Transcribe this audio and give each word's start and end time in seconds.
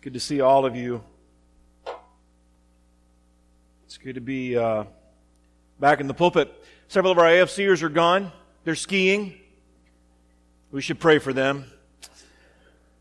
good 0.00 0.14
to 0.14 0.20
see 0.20 0.40
all 0.40 0.64
of 0.64 0.76
you. 0.76 1.02
It's 3.84 3.98
good 3.98 4.14
to 4.14 4.20
be 4.20 4.56
uh, 4.56 4.84
back 5.80 6.00
in 6.00 6.06
the 6.06 6.14
pulpit. 6.14 6.52
Several 6.88 7.10
of 7.10 7.18
our 7.18 7.24
AFCers 7.24 7.82
are 7.82 7.88
gone. 7.88 8.30
They're 8.64 8.74
skiing. 8.74 9.34
We 10.70 10.82
should 10.82 11.00
pray 11.00 11.18
for 11.18 11.32
them. 11.32 11.64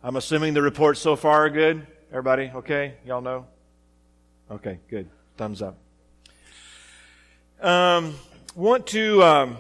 I'm 0.02 0.15
assuming 0.15 0.54
the 0.54 0.62
reports 0.62 0.99
so 0.99 1.15
far 1.15 1.46
are 1.46 1.49
good. 1.49 1.85
Everybody 2.10 2.51
okay? 2.55 2.96
Y'all 3.05 3.21
know? 3.21 3.45
Okay, 4.49 4.79
good. 4.89 5.09
Thumbs 5.35 5.61
up. 5.61 5.77
Um, 7.61 8.15
want 8.55 8.87
to 8.87 9.21
um, 9.23 9.57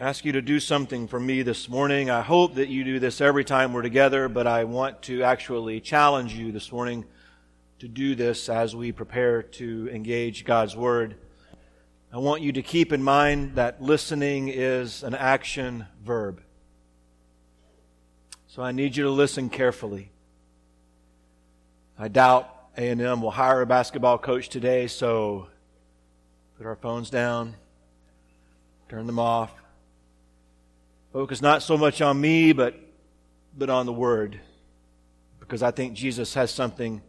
ask 0.00 0.24
you 0.24 0.32
to 0.32 0.42
do 0.42 0.58
something 0.58 1.06
for 1.06 1.20
me 1.20 1.42
this 1.42 1.68
morning. 1.68 2.10
I 2.10 2.20
hope 2.20 2.56
that 2.56 2.68
you 2.68 2.82
do 2.82 2.98
this 2.98 3.20
every 3.20 3.44
time 3.44 3.72
we're 3.72 3.82
together, 3.82 4.28
but 4.28 4.44
I 4.44 4.64
want 4.64 5.02
to 5.02 5.22
actually 5.22 5.80
challenge 5.80 6.34
you 6.34 6.50
this 6.50 6.72
morning 6.72 7.04
to 7.78 7.86
do 7.86 8.16
this 8.16 8.48
as 8.48 8.74
we 8.74 8.90
prepare 8.90 9.42
to 9.42 9.88
engage 9.92 10.44
God's 10.44 10.74
Word. 10.74 11.14
I 12.12 12.18
want 12.18 12.42
you 12.42 12.50
to 12.52 12.62
keep 12.62 12.92
in 12.92 13.04
mind 13.04 13.54
that 13.54 13.80
listening 13.80 14.48
is 14.48 15.04
an 15.04 15.14
action 15.14 15.86
verb. 16.04 16.42
So 18.48 18.62
I 18.62 18.72
need 18.72 18.96
you 18.96 19.04
to 19.04 19.10
listen 19.10 19.48
carefully. 19.48 20.10
I 21.96 22.08
doubt 22.08 22.52
A&M 22.76 23.22
will 23.22 23.30
hire 23.30 23.62
a 23.62 23.66
basketball 23.66 24.18
coach 24.18 24.48
today, 24.48 24.88
so 24.88 25.46
put 26.58 26.66
our 26.66 26.76
phones 26.76 27.10
down, 27.10 27.54
turn 28.88 29.06
them 29.06 29.20
off, 29.20 29.52
Focus 31.14 31.40
not 31.40 31.62
so 31.62 31.78
much 31.78 32.02
on 32.02 32.20
me, 32.20 32.52
but, 32.52 32.74
but 33.56 33.70
on 33.70 33.86
the 33.86 33.92
Word. 33.92 34.40
Because 35.38 35.62
I 35.62 35.70
think 35.70 35.94
Jesus 35.94 36.34
has 36.34 36.50
something 36.50 37.02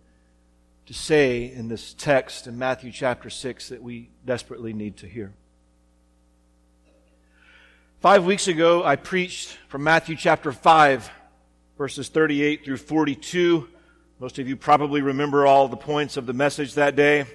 to 0.85 0.93
say 0.93 1.51
in 1.51 1.69
this 1.69 1.95
text 1.95 2.45
in 2.45 2.55
Matthew 2.55 2.91
chapter 2.91 3.31
6 3.31 3.69
that 3.69 3.81
we 3.81 4.11
desperately 4.23 4.73
need 4.73 4.97
to 4.97 5.07
hear. 5.07 5.33
Five 7.99 8.25
weeks 8.25 8.47
ago, 8.47 8.83
I 8.83 8.95
preached 8.95 9.57
from 9.69 9.83
Matthew 9.83 10.15
chapter 10.15 10.51
5, 10.51 11.09
verses 11.75 12.07
38 12.07 12.63
through 12.63 12.77
42. 12.77 13.67
Most 14.19 14.37
of 14.37 14.47
you 14.47 14.55
probably 14.55 15.01
remember 15.01 15.47
all 15.47 15.67
the 15.67 15.77
points 15.77 16.15
of 16.15 16.27
the 16.27 16.33
message 16.33 16.75
that 16.75 16.95
day. 16.95 17.25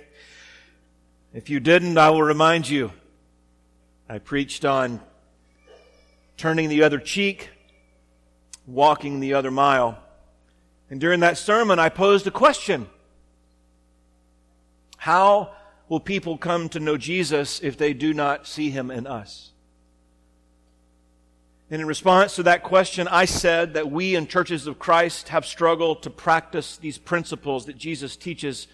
If 1.34 1.50
you 1.50 1.58
didn't, 1.58 1.98
I 1.98 2.10
will 2.10 2.22
remind 2.22 2.68
you. 2.68 2.92
I 4.08 4.20
preached 4.20 4.64
on 4.64 5.00
turning 6.40 6.70
the 6.70 6.82
other 6.82 6.98
cheek, 6.98 7.50
walking 8.66 9.20
the 9.20 9.34
other 9.34 9.50
mile. 9.50 9.98
And 10.88 10.98
during 10.98 11.20
that 11.20 11.36
sermon, 11.36 11.78
I 11.78 11.90
posed 11.90 12.26
a 12.26 12.30
question 12.30 12.88
How 14.96 15.52
will 15.90 16.00
people 16.00 16.38
come 16.38 16.70
to 16.70 16.80
know 16.80 16.96
Jesus 16.96 17.60
if 17.60 17.76
they 17.76 17.92
do 17.92 18.14
not 18.14 18.46
see 18.46 18.70
him 18.70 18.90
in 18.90 19.06
us? 19.06 19.50
And 21.70 21.82
in 21.82 21.86
response 21.86 22.36
to 22.36 22.42
that 22.44 22.62
question, 22.62 23.06
I 23.06 23.26
said 23.26 23.74
that 23.74 23.90
we 23.90 24.14
in 24.14 24.26
churches 24.26 24.66
of 24.66 24.78
Christ 24.78 25.28
have 25.28 25.44
struggled 25.44 26.02
to 26.04 26.10
practice 26.10 26.78
these 26.78 26.96
principles 26.96 27.66
that 27.66 27.76
Jesus 27.76 28.16
teaches 28.16 28.66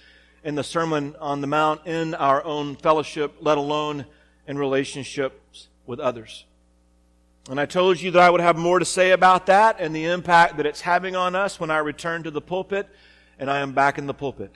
in 0.44 0.54
the 0.54 0.62
Sermon 0.62 1.16
on 1.18 1.40
the 1.40 1.48
Mount 1.48 1.84
in 1.84 2.14
our 2.14 2.44
own 2.44 2.76
fellowship, 2.76 3.34
let 3.40 3.58
alone 3.58 4.06
in 4.46 4.56
relationships 4.56 5.66
with 5.84 5.98
others. 5.98 6.45
And 7.48 7.60
I 7.60 7.66
told 7.66 8.00
you 8.00 8.10
that 8.10 8.22
I 8.22 8.28
would 8.28 8.40
have 8.40 8.56
more 8.56 8.78
to 8.78 8.84
say 8.84 9.12
about 9.12 9.46
that 9.46 9.76
and 9.78 9.94
the 9.94 10.06
impact 10.06 10.56
that 10.56 10.66
it's 10.66 10.80
having 10.80 11.14
on 11.14 11.36
us 11.36 11.60
when 11.60 11.70
I 11.70 11.78
return 11.78 12.24
to 12.24 12.30
the 12.30 12.40
pulpit, 12.40 12.88
and 13.38 13.48
I 13.48 13.60
am 13.60 13.72
back 13.72 13.98
in 13.98 14.06
the 14.06 14.14
pulpit. 14.14 14.50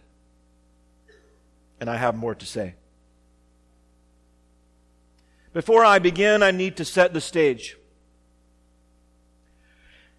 And 1.78 1.88
I 1.88 1.96
have 1.96 2.16
more 2.16 2.34
to 2.34 2.46
say. 2.46 2.74
Before 5.52 5.84
I 5.84 5.98
begin, 5.98 6.42
I 6.42 6.50
need 6.50 6.76
to 6.76 6.84
set 6.84 7.12
the 7.12 7.20
stage. 7.20 7.76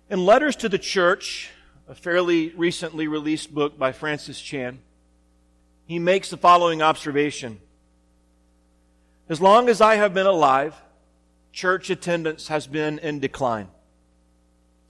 In 0.10 0.26
Letters 0.26 0.56
to 0.58 0.70
the 0.70 0.78
Church, 0.78 1.50
a 1.88 1.96
fairly 1.96 2.50
recently 2.50 3.08
released 3.08 3.54
book 3.54 3.78
by 3.78 3.92
Francis 3.92 4.42
Chan, 4.42 4.80
he 5.86 6.00
makes 6.00 6.30
the 6.30 6.38
following 6.38 6.82
observation 6.82 7.60
As 9.28 9.42
long 9.42 9.68
as 9.68 9.82
I 9.82 9.96
have 9.96 10.14
been 10.14 10.26
alive, 10.26 10.76
church 11.52 11.90
attendance 11.90 12.48
has 12.48 12.68
been 12.68 13.00
in 13.00 13.20
decline. 13.20 13.68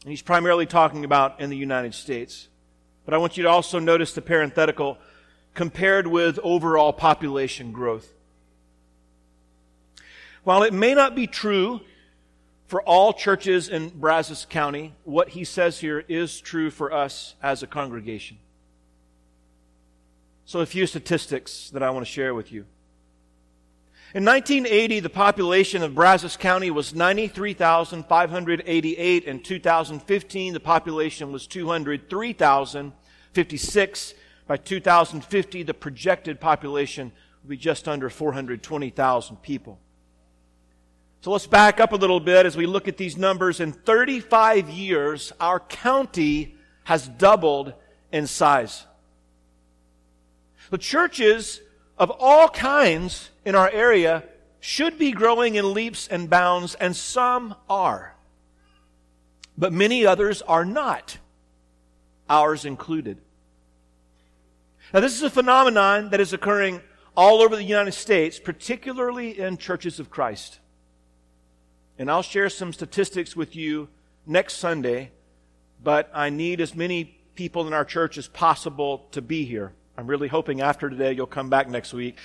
And 0.04 0.10
he's 0.10 0.22
primarily 0.22 0.66
talking 0.66 1.06
about 1.06 1.40
in 1.40 1.50
the 1.50 1.58
United 1.58 1.94
States. 1.94 2.48
But 3.06 3.14
I 3.14 3.18
want 3.18 3.38
you 3.38 3.44
to 3.44 3.50
also 3.50 3.80
notice 3.80 4.14
the 4.14 4.22
parenthetical 4.22 4.98
compared 5.54 6.08
with 6.08 6.40
overall 6.44 6.94
population 6.94 7.72
growth. 7.72 8.14
While 10.44 10.64
it 10.64 10.74
may 10.74 10.94
not 10.94 11.16
be 11.16 11.28
true 11.28 11.82
for 12.68 12.82
all 12.84 13.14
churches 13.14 13.68
in 13.68 13.90
Brazos 13.90 14.46
County, 14.50 14.94
what 15.04 15.30
he 15.30 15.44
says 15.44 15.80
here 15.80 16.04
is 16.08 16.40
true 16.40 16.72
for 16.72 16.92
us 16.92 17.36
as 17.44 17.62
a 17.62 17.68
congregation. 17.68 18.38
So, 20.46 20.60
a 20.62 20.66
few 20.66 20.88
statistics 20.88 21.70
that 21.72 21.84
I 21.84 21.90
want 21.92 22.06
to 22.06 22.12
share 22.12 22.34
with 22.34 22.52
you. 22.52 22.66
In 24.14 24.26
1980, 24.26 25.00
the 25.00 25.10
population 25.10 25.84
of 25.84 25.96
Brazos 25.96 26.36
County 26.36 26.70
was 26.70 26.94
93,588. 26.94 29.24
In 29.24 29.42
2015, 29.42 30.54
the 30.54 30.60
population 30.60 31.32
was 31.32 31.48
203,056. 31.48 34.14
By 34.48 34.58
2050, 34.58 35.64
the 35.64 35.74
projected 35.74 36.42
population 36.42 37.14
will 37.42 37.52
be 37.52 37.58
just 37.58 37.88
under 37.88 38.10
420,000 38.10 39.38
people. 39.38 39.80
So 41.22 41.32
let's 41.32 41.48
back 41.48 41.80
up 41.80 41.94
a 41.94 41.96
little 41.96 42.20
bit 42.20 42.46
as 42.46 42.58
we 42.58 42.66
look 42.66 42.90
at 42.90 42.98
these 42.98 43.16
numbers. 43.16 43.62
In 43.62 43.72
35 43.72 44.70
years, 44.70 45.32
our 45.40 45.62
county 45.62 46.58
has 46.84 47.08
doubled 47.08 47.76
in 48.12 48.28
size. 48.28 48.86
The 50.70 50.78
churches 50.78 51.62
of 52.02 52.12
all 52.20 52.50
kinds 52.50 53.30
in 53.46 53.54
our 53.54 53.70
area 53.70 54.24
should 54.60 54.98
be 54.98 55.12
growing 55.12 55.54
in 55.54 55.72
leaps 55.72 56.08
and 56.08 56.32
bounds, 56.32 56.74
and 56.74 56.96
some 56.96 57.54
are. 57.70 58.16
But 59.56 59.72
many 59.72 60.04
others 60.04 60.42
are 60.42 60.66
not, 60.66 61.20
ours 62.28 62.66
included. 62.66 63.20
Now, 64.92 65.00
this 65.00 65.14
is 65.14 65.22
a 65.22 65.30
phenomenon 65.30 66.10
that 66.10 66.20
is 66.20 66.34
occurring 66.34 66.82
all 67.16 67.44
over 67.44 67.56
the 67.56 67.64
United 67.64 67.92
States, 67.92 68.40
particularly 68.40 69.40
in 69.40 69.58
churches 69.58 70.00
of 70.00 70.10
Christ. 70.10 70.60
And 72.00 72.10
I'll 72.10 72.24
share 72.24 72.50
some 72.50 72.74
statistics 72.74 73.36
with 73.36 73.56
you 73.56 73.90
next 74.26 74.56
Sunday, 74.56 75.12
but 75.84 76.10
I 76.16 76.32
need 76.32 76.62
as 76.62 76.74
many 76.74 77.20
people 77.36 77.68
in 77.68 77.74
our 77.74 77.86
church 77.86 78.18
as 78.18 78.28
possible 78.28 79.08
to 79.12 79.22
be 79.22 79.46
here. 79.46 79.74
I'm 79.98 80.08
really 80.08 80.28
hoping 80.28 80.62
after 80.62 80.90
today 80.90 81.14
you'll 81.14 81.28
come 81.28 81.50
back 81.50 81.68
next 81.70 81.94
week. 81.94 82.18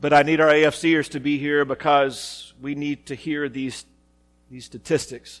But 0.00 0.12
I 0.12 0.22
need 0.22 0.40
our 0.40 0.48
AFCers 0.48 1.08
to 1.10 1.20
be 1.20 1.38
here 1.38 1.64
because 1.64 2.52
we 2.60 2.74
need 2.74 3.06
to 3.06 3.14
hear 3.14 3.48
these, 3.48 3.86
these 4.50 4.64
statistics. 4.64 5.40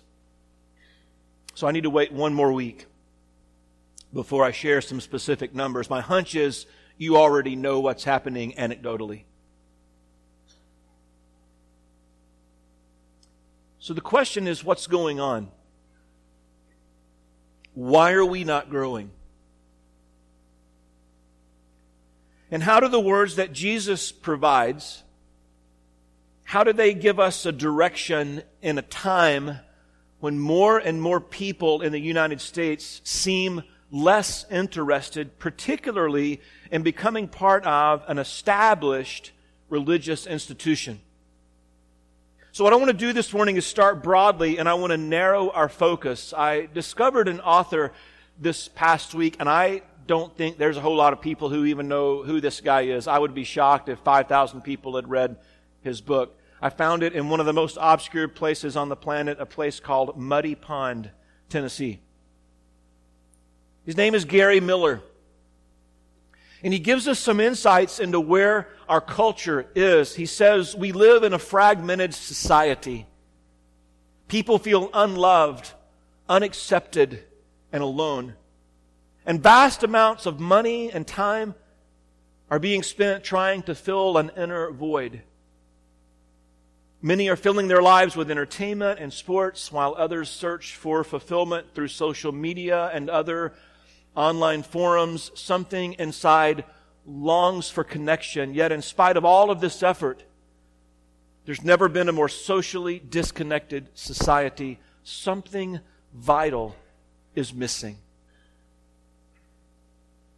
So 1.54 1.66
I 1.66 1.72
need 1.72 1.82
to 1.82 1.90
wait 1.90 2.12
one 2.12 2.34
more 2.34 2.52
week 2.52 2.86
before 4.12 4.44
I 4.44 4.52
share 4.52 4.80
some 4.80 5.00
specific 5.00 5.54
numbers. 5.54 5.90
My 5.90 6.00
hunch 6.00 6.34
is 6.34 6.66
you 6.96 7.16
already 7.16 7.56
know 7.56 7.80
what's 7.80 8.04
happening 8.04 8.54
anecdotally. 8.56 9.24
So 13.78 13.92
the 13.92 14.00
question 14.00 14.48
is 14.48 14.64
what's 14.64 14.86
going 14.86 15.20
on? 15.20 15.50
Why 17.74 18.12
are 18.12 18.24
we 18.24 18.44
not 18.44 18.70
growing? 18.70 19.10
And 22.50 22.62
how 22.62 22.80
do 22.80 22.88
the 22.88 23.00
words 23.00 23.36
that 23.36 23.52
Jesus 23.52 24.12
provides, 24.12 25.02
how 26.44 26.62
do 26.62 26.72
they 26.72 26.94
give 26.94 27.18
us 27.18 27.46
a 27.46 27.52
direction 27.52 28.42
in 28.62 28.78
a 28.78 28.82
time 28.82 29.58
when 30.20 30.38
more 30.38 30.78
and 30.78 31.00
more 31.00 31.20
people 31.20 31.80
in 31.80 31.92
the 31.92 32.00
United 32.00 32.40
States 32.40 33.00
seem 33.04 33.62
less 33.90 34.44
interested, 34.50 35.38
particularly 35.38 36.40
in 36.70 36.82
becoming 36.82 37.28
part 37.28 37.64
of 37.64 38.04
an 38.08 38.18
established 38.18 39.32
religious 39.68 40.26
institution? 40.26 41.00
So, 42.52 42.62
what 42.62 42.72
I 42.72 42.76
want 42.76 42.88
to 42.88 42.96
do 42.96 43.12
this 43.12 43.32
morning 43.32 43.56
is 43.56 43.66
start 43.66 44.02
broadly 44.02 44.58
and 44.58 44.68
I 44.68 44.74
want 44.74 44.92
to 44.92 44.96
narrow 44.96 45.50
our 45.50 45.68
focus. 45.68 46.32
I 46.32 46.68
discovered 46.72 47.26
an 47.26 47.40
author 47.40 47.92
this 48.38 48.68
past 48.68 49.14
week, 49.14 49.36
and 49.40 49.48
I 49.48 49.82
don't 50.06 50.36
think 50.36 50.58
there's 50.58 50.76
a 50.76 50.80
whole 50.80 50.96
lot 50.96 51.12
of 51.12 51.20
people 51.20 51.48
who 51.48 51.64
even 51.64 51.88
know 51.88 52.22
who 52.22 52.40
this 52.40 52.60
guy 52.60 52.82
is. 52.82 53.06
I 53.06 53.18
would 53.18 53.34
be 53.34 53.44
shocked 53.44 53.88
if 53.88 53.98
5,000 54.00 54.62
people 54.62 54.96
had 54.96 55.08
read 55.08 55.36
his 55.82 56.00
book. 56.00 56.38
I 56.60 56.70
found 56.70 57.02
it 57.02 57.12
in 57.12 57.28
one 57.28 57.40
of 57.40 57.46
the 57.46 57.52
most 57.52 57.76
obscure 57.80 58.28
places 58.28 58.76
on 58.76 58.88
the 58.88 58.96
planet, 58.96 59.38
a 59.40 59.46
place 59.46 59.80
called 59.80 60.16
Muddy 60.16 60.54
Pond, 60.54 61.10
Tennessee. 61.48 62.00
His 63.84 63.96
name 63.96 64.14
is 64.14 64.24
Gary 64.24 64.60
Miller. 64.60 65.02
And 66.62 66.72
he 66.72 66.78
gives 66.78 67.06
us 67.06 67.18
some 67.18 67.40
insights 67.40 68.00
into 68.00 68.18
where 68.18 68.68
our 68.88 69.02
culture 69.02 69.66
is. 69.74 70.14
He 70.14 70.24
says 70.24 70.74
we 70.74 70.92
live 70.92 71.22
in 71.22 71.34
a 71.34 71.38
fragmented 71.38 72.14
society. 72.14 73.06
People 74.28 74.58
feel 74.58 74.88
unloved, 74.94 75.72
unaccepted, 76.26 77.22
and 77.70 77.82
alone. 77.82 78.34
And 79.26 79.42
vast 79.42 79.82
amounts 79.82 80.26
of 80.26 80.38
money 80.38 80.92
and 80.92 81.06
time 81.06 81.54
are 82.50 82.58
being 82.58 82.82
spent 82.82 83.24
trying 83.24 83.62
to 83.62 83.74
fill 83.74 84.18
an 84.18 84.30
inner 84.36 84.70
void. 84.70 85.22
Many 87.00 87.28
are 87.28 87.36
filling 87.36 87.68
their 87.68 87.82
lives 87.82 88.16
with 88.16 88.30
entertainment 88.30 88.98
and 88.98 89.12
sports, 89.12 89.70
while 89.70 89.94
others 89.96 90.30
search 90.30 90.76
for 90.76 91.04
fulfillment 91.04 91.74
through 91.74 91.88
social 91.88 92.32
media 92.32 92.90
and 92.94 93.10
other 93.10 93.52
online 94.14 94.62
forums. 94.62 95.30
Something 95.34 95.94
inside 95.94 96.64
longs 97.06 97.68
for 97.68 97.84
connection, 97.84 98.54
yet, 98.54 98.72
in 98.72 98.80
spite 98.80 99.16
of 99.16 99.24
all 99.24 99.50
of 99.50 99.60
this 99.60 99.82
effort, 99.82 100.24
there's 101.44 101.62
never 101.62 101.88
been 101.88 102.08
a 102.08 102.12
more 102.12 102.30
socially 102.30 102.98
disconnected 102.98 103.90
society. 103.94 104.78
Something 105.02 105.80
vital 106.14 106.74
is 107.34 107.52
missing. 107.52 107.98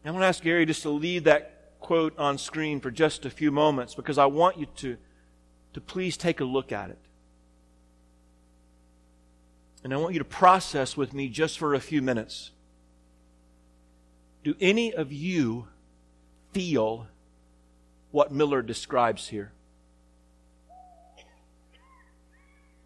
I 0.07 0.11
want 0.13 0.23
to 0.23 0.27
ask 0.27 0.43
Gary 0.43 0.65
just 0.67 0.83
to 0.83 0.91
leave 0.91 1.25
that 1.25 1.81
quote 1.81 2.17
on 2.19 2.39
screen 2.39 2.81
for 2.81 2.91
just 2.91 3.27
a 3.27 3.31
few 3.31 3.51
moments 3.51 3.95
because 3.95 4.19
I 4.19 4.27
want 4.27 4.57
you 4.57 4.67
to 4.77 4.97
to 5.73 5.81
please 5.83 6.17
take 6.17 6.41
a 6.41 6.45
look 6.45 6.73
at 6.73 6.89
it. 6.89 6.99
And 9.85 9.93
I 9.93 9.99
want 9.99 10.15
you 10.15 10.19
to 10.21 10.25
process 10.25 10.97
with 10.97 11.13
me 11.13 11.29
just 11.29 11.59
for 11.59 11.75
a 11.75 11.81
few 11.81 12.01
minutes. 12.01 12.51
Do 14.43 14.55
any 14.59 14.95
of 14.95 15.13
you 15.13 15.69
feel 16.53 17.09
what 18.11 18.33
Miller 18.33 18.63
describes 18.63 19.29
here? 19.29 19.53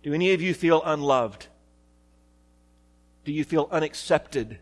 Do 0.02 0.12
any 0.12 0.32
of 0.32 0.42
you 0.42 0.52
feel 0.52 0.82
unloved? 0.84 1.46
Do 3.24 3.32
you 3.32 3.44
feel 3.44 3.68
unaccepted? 3.70 4.58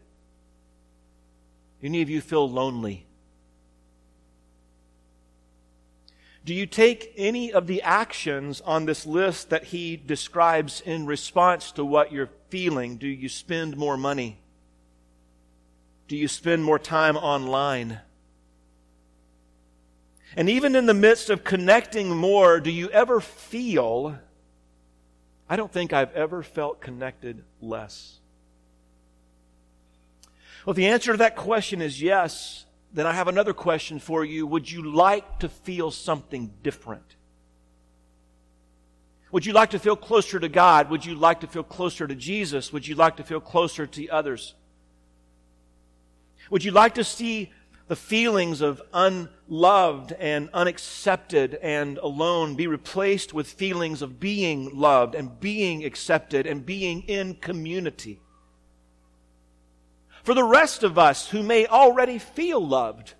Do 1.80 1.86
any 1.86 2.02
of 2.02 2.10
you 2.10 2.20
feel 2.20 2.48
lonely? 2.48 3.06
Do 6.44 6.54
you 6.54 6.66
take 6.66 7.12
any 7.16 7.52
of 7.52 7.66
the 7.66 7.82
actions 7.82 8.62
on 8.62 8.86
this 8.86 9.04
list 9.04 9.50
that 9.50 9.64
he 9.64 9.96
describes 9.96 10.80
in 10.80 11.04
response 11.04 11.72
to 11.72 11.84
what 11.84 12.10
you're 12.10 12.30
feeling? 12.48 12.96
Do 12.96 13.06
you 13.06 13.28
spend 13.28 13.76
more 13.76 13.98
money? 13.98 14.38
Do 16.08 16.16
you 16.16 16.26
spend 16.26 16.64
more 16.64 16.78
time 16.78 17.18
online? 17.18 18.00
And 20.36 20.48
even 20.48 20.74
in 20.74 20.86
the 20.86 20.94
midst 20.94 21.28
of 21.28 21.44
connecting 21.44 22.16
more, 22.16 22.60
do 22.60 22.70
you 22.70 22.88
ever 22.90 23.20
feel, 23.20 24.18
I 25.48 25.56
don't 25.56 25.72
think 25.72 25.92
I've 25.92 26.14
ever 26.14 26.42
felt 26.42 26.80
connected 26.80 27.44
less? 27.60 28.20
Well, 30.68 30.74
the 30.74 30.88
answer 30.88 31.12
to 31.12 31.16
that 31.16 31.34
question 31.34 31.80
is 31.80 32.02
yes 32.02 32.66
then 32.92 33.06
I 33.06 33.14
have 33.14 33.26
another 33.26 33.54
question 33.54 33.98
for 33.98 34.22
you. 34.22 34.46
Would 34.46 34.70
you 34.70 34.82
like 34.82 35.38
to 35.38 35.48
feel 35.48 35.90
something 35.90 36.52
different? 36.62 37.16
Would 39.32 39.46
you 39.46 39.54
like 39.54 39.70
to 39.70 39.78
feel 39.78 39.96
closer 39.96 40.38
to 40.38 40.48
God? 40.50 40.90
Would 40.90 41.06
you 41.06 41.14
like 41.14 41.40
to 41.40 41.46
feel 41.46 41.62
closer 41.62 42.06
to 42.06 42.14
Jesus? 42.14 42.70
Would 42.70 42.86
you 42.86 42.96
like 42.96 43.16
to 43.16 43.22
feel 43.22 43.40
closer 43.40 43.86
to 43.86 44.08
others? 44.08 44.56
Would 46.50 46.64
you 46.64 46.72
like 46.72 46.96
to 46.96 47.04
see 47.04 47.50
the 47.86 47.96
feelings 47.96 48.60
of 48.60 48.82
unloved 48.92 50.12
and 50.12 50.50
unaccepted 50.52 51.54
and 51.62 51.96
alone 51.96 52.56
be 52.56 52.66
replaced 52.66 53.32
with 53.32 53.48
feelings 53.48 54.02
of 54.02 54.20
being 54.20 54.78
loved 54.78 55.14
and 55.14 55.40
being 55.40 55.82
accepted 55.82 56.46
and 56.46 56.66
being 56.66 57.04
in 57.04 57.36
community? 57.36 58.20
For 60.28 60.34
the 60.34 60.44
rest 60.44 60.82
of 60.82 60.98
us 60.98 61.26
who 61.30 61.42
may 61.42 61.66
already 61.66 62.18
feel 62.18 62.60
loved, 62.60 63.14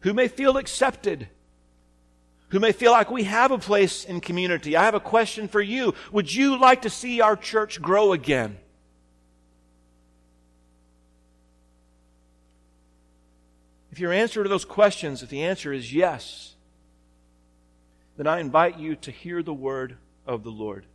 who 0.00 0.12
may 0.12 0.26
feel 0.26 0.56
accepted, 0.56 1.28
who 2.48 2.58
may 2.58 2.72
feel 2.72 2.90
like 2.90 3.08
we 3.08 3.22
have 3.22 3.52
a 3.52 3.58
place 3.58 4.04
in 4.04 4.20
community. 4.20 4.76
I 4.76 4.82
have 4.82 4.96
a 4.96 4.98
question 4.98 5.46
for 5.46 5.60
you. 5.60 5.94
Would 6.10 6.34
you 6.34 6.58
like 6.58 6.82
to 6.82 6.90
see 6.90 7.20
our 7.20 7.36
church 7.36 7.80
grow 7.80 8.12
again? 8.12 8.58
If 13.92 14.00
your 14.00 14.12
answer 14.12 14.42
to 14.42 14.48
those 14.48 14.64
questions, 14.64 15.22
if 15.22 15.28
the 15.28 15.44
answer 15.44 15.72
is 15.72 15.94
yes, 15.94 16.56
then 18.16 18.26
I 18.26 18.40
invite 18.40 18.80
you 18.80 18.96
to 18.96 19.12
hear 19.12 19.44
the 19.44 19.54
word 19.54 19.96
of 20.26 20.42
the 20.42 20.50
Lord. 20.50 20.86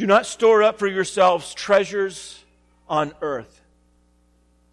Do 0.00 0.06
not 0.06 0.24
store 0.24 0.62
up 0.62 0.78
for 0.78 0.86
yourselves 0.86 1.52
treasures 1.52 2.42
on 2.88 3.12
earth 3.20 3.60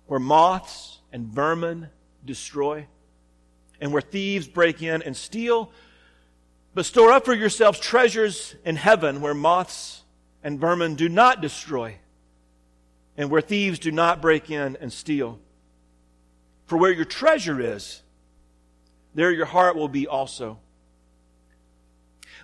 where 0.06 0.22
moths 0.22 1.00
and 1.12 1.28
vermin 1.28 1.90
destroy 2.24 2.88
and 3.82 3.92
where 3.92 4.02
thieves 4.02 4.48
break 4.48 4.82
in 4.82 5.02
and 5.02 5.18
steal. 5.18 5.70
But 6.74 6.86
store 6.86 7.12
up 7.12 7.26
for 7.26 7.34
yourselves 7.34 7.78
treasures 7.78 8.56
in 8.64 8.78
heaven 8.78 9.20
where 9.20 9.34
moths 9.34 10.02
and 10.46 10.62
vermin 10.62 10.96
do 10.96 11.10
not 11.10 11.42
destroy 11.42 11.96
and 13.18 13.30
where 13.30 13.42
thieves 13.42 13.80
do 13.80 13.92
not 13.92 14.22
break 14.22 14.50
in 14.50 14.78
and 14.80 14.94
steal. 14.94 15.40
For 16.68 16.78
where 16.78 16.94
your 16.94 17.04
treasure 17.04 17.60
is, 17.60 18.02
there 19.14 19.34
your 19.34 19.46
heart 19.46 19.76
will 19.76 19.90
be 19.90 20.08
also. 20.08 20.60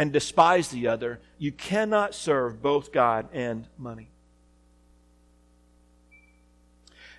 and 0.00 0.14
despise 0.14 0.68
the 0.68 0.86
other. 0.86 1.20
You 1.36 1.52
cannot 1.52 2.14
serve 2.14 2.62
both 2.62 2.90
God 2.90 3.28
and 3.34 3.68
money. 3.76 4.08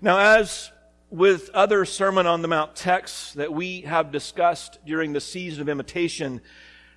Now, 0.02 0.18
as 0.18 0.72
with 1.12 1.52
other 1.54 1.86
Sermon 1.86 2.26
on 2.26 2.42
the 2.42 2.48
Mount 2.48 2.76
texts 2.76 3.36
that 3.36 3.54
we 3.54 3.82
have 3.82 4.12
discussed 4.12 4.80
during 4.84 5.14
the 5.14 5.22
season 5.22 5.62
of 5.62 5.70
imitation, 5.70 6.42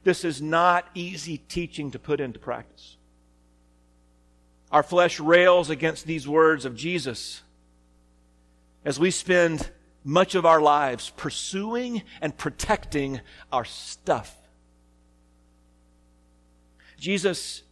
this 0.05 0.25
is 0.25 0.41
not 0.41 0.88
easy 0.95 1.37
teaching 1.37 1.91
to 1.91 1.99
put 1.99 2.19
into 2.19 2.38
practice. 2.38 2.97
Our 4.73 4.83
flesh 4.83 5.21
rails 5.21 5.69
against 5.69 6.07
these 6.07 6.26
words 6.26 6.64
of 6.64 6.76
Jesus 6.76 7.43
as 8.87 8.99
we 8.99 9.11
spend 9.11 9.71
much 10.03 10.35
of 10.35 10.47
our 10.47 10.62
lives 10.62 11.11
pursuing 11.11 12.05
and 12.23 12.35
protecting 12.35 13.21
our 13.53 13.67
stuff. 13.67 14.35
Jesus 17.05 17.65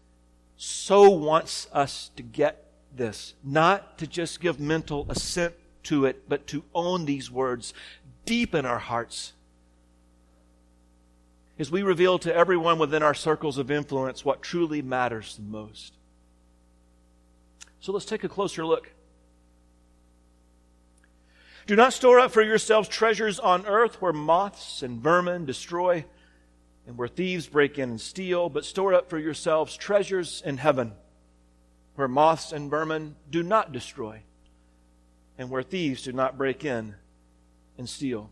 so 0.58 1.08
wants 1.08 1.66
us 1.72 2.10
to 2.16 2.22
get 2.22 2.66
this, 2.94 3.32
not 3.42 3.96
to 3.96 4.06
just 4.06 4.42
give 4.42 4.60
mental 4.60 5.06
assent 5.08 5.54
to 5.84 6.04
it, 6.04 6.28
but 6.28 6.46
to 6.48 6.62
own 6.74 7.06
these 7.06 7.30
words 7.30 7.72
deep 8.26 8.54
in 8.54 8.66
our 8.66 8.78
hearts. 8.78 9.32
As 11.58 11.70
we 11.70 11.82
reveal 11.82 12.18
to 12.18 12.34
everyone 12.34 12.78
within 12.78 13.02
our 13.02 13.14
circles 13.14 13.56
of 13.56 13.70
influence 13.70 14.22
what 14.22 14.42
truly 14.42 14.82
matters 14.82 15.36
the 15.36 15.42
most. 15.44 15.94
So 17.80 17.90
let's 17.90 18.04
take 18.04 18.24
a 18.24 18.28
closer 18.28 18.66
look. 18.66 18.92
Do 21.66 21.74
not 21.74 21.94
store 21.94 22.20
up 22.20 22.32
for 22.32 22.42
yourselves 22.42 22.86
treasures 22.86 23.40
on 23.40 23.64
earth 23.64 24.02
where 24.02 24.12
moths 24.12 24.82
and 24.82 25.00
vermin 25.00 25.46
destroy 25.46 26.04
and 26.86 26.96
where 26.96 27.08
thieves 27.08 27.46
break 27.46 27.78
in 27.78 27.90
and 27.90 28.00
steal, 28.00 28.48
but 28.48 28.64
store 28.64 28.94
up 28.94 29.08
for 29.08 29.18
yourselves 29.18 29.76
treasures 29.76 30.42
in 30.44 30.56
heaven, 30.56 30.92
where 31.94 32.08
moths 32.08 32.52
and 32.52 32.70
vermin 32.70 33.16
do 33.30 33.42
not 33.42 33.72
destroy, 33.72 34.22
and 35.38 35.50
where 35.50 35.62
thieves 35.62 36.02
do 36.02 36.12
not 36.12 36.38
break 36.38 36.64
in 36.64 36.94
and 37.78 37.88
steal. 37.88 38.30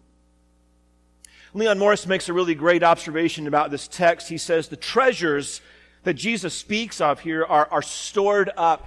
Leon 1.52 1.78
Morris 1.78 2.06
makes 2.06 2.28
a 2.28 2.32
really 2.32 2.54
great 2.54 2.82
observation 2.82 3.46
about 3.46 3.70
this 3.70 3.88
text. 3.88 4.28
He 4.28 4.38
says 4.38 4.68
the 4.68 4.76
treasures 4.76 5.60
that 6.04 6.14
Jesus 6.14 6.54
speaks 6.54 7.00
of 7.00 7.20
here 7.20 7.44
are, 7.44 7.68
are 7.70 7.82
stored 7.82 8.50
up 8.56 8.86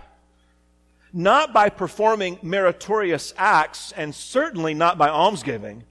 not 1.14 1.54
by 1.54 1.70
performing 1.70 2.40
meritorious 2.42 3.34
acts, 3.38 3.92
and 3.92 4.16
certainly 4.16 4.74
not 4.74 4.98
by 4.98 5.10
almsgiving, 5.10 5.84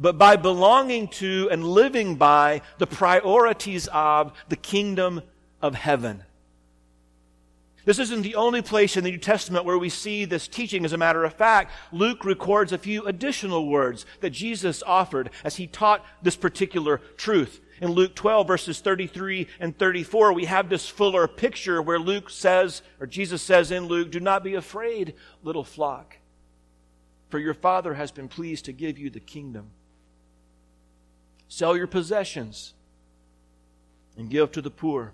but 0.00 0.16
by 0.16 0.34
belonging 0.34 1.06
to 1.06 1.48
and 1.52 1.62
living 1.62 2.16
by 2.16 2.62
the 2.78 2.86
priorities 2.86 3.86
of 3.92 4.32
the 4.48 4.56
kingdom 4.56 5.20
of 5.60 5.74
heaven. 5.74 6.24
This 7.84 7.98
isn't 7.98 8.22
the 8.22 8.34
only 8.34 8.62
place 8.62 8.96
in 8.96 9.04
the 9.04 9.10
New 9.10 9.18
Testament 9.18 9.64
where 9.64 9.78
we 9.78 9.88
see 9.88 10.24
this 10.24 10.48
teaching. 10.48 10.84
As 10.84 10.92
a 10.92 10.98
matter 10.98 11.24
of 11.24 11.34
fact, 11.34 11.72
Luke 11.92 12.24
records 12.24 12.72
a 12.72 12.78
few 12.78 13.04
additional 13.04 13.68
words 13.68 14.06
that 14.20 14.30
Jesus 14.30 14.82
offered 14.86 15.30
as 15.44 15.56
he 15.56 15.66
taught 15.66 16.04
this 16.22 16.36
particular 16.36 16.98
truth. 17.16 17.60
In 17.80 17.92
Luke 17.92 18.14
12, 18.14 18.46
verses 18.46 18.80
33 18.80 19.48
and 19.58 19.76
34, 19.78 20.34
we 20.34 20.44
have 20.44 20.68
this 20.68 20.86
fuller 20.86 21.26
picture 21.26 21.80
where 21.80 21.98
Luke 21.98 22.28
says, 22.28 22.82
or 23.00 23.06
Jesus 23.06 23.40
says 23.40 23.70
in 23.70 23.86
Luke, 23.86 24.10
Do 24.10 24.20
not 24.20 24.44
be 24.44 24.54
afraid, 24.54 25.14
little 25.42 25.64
flock, 25.64 26.18
for 27.30 27.38
your 27.38 27.54
Father 27.54 27.94
has 27.94 28.12
been 28.12 28.28
pleased 28.28 28.66
to 28.66 28.72
give 28.72 28.98
you 28.98 29.08
the 29.08 29.20
kingdom. 29.20 29.70
Sell 31.50 31.76
your 31.76 31.88
possessions 31.88 32.74
and 34.16 34.30
give 34.30 34.52
to 34.52 34.62
the 34.62 34.70
poor. 34.70 35.12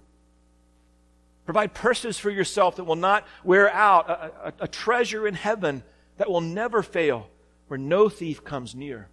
Provide 1.46 1.72
purses 1.72 2.18
for 2.18 2.28
yourself 2.28 2.76
that 2.76 2.84
will 2.84 2.94
not 2.94 3.26
wear 3.42 3.70
out, 3.72 4.10
a, 4.10 4.48
a, 4.48 4.52
a, 4.60 4.68
treasure 4.68 5.26
in 5.26 5.32
heaven 5.32 5.82
that 6.18 6.28
will 6.28 6.42
never 6.42 6.82
fail, 6.82 7.30
where 7.68 7.78
no 7.78 8.10
thief 8.10 8.44
comes 8.44 8.74
near 8.74 9.08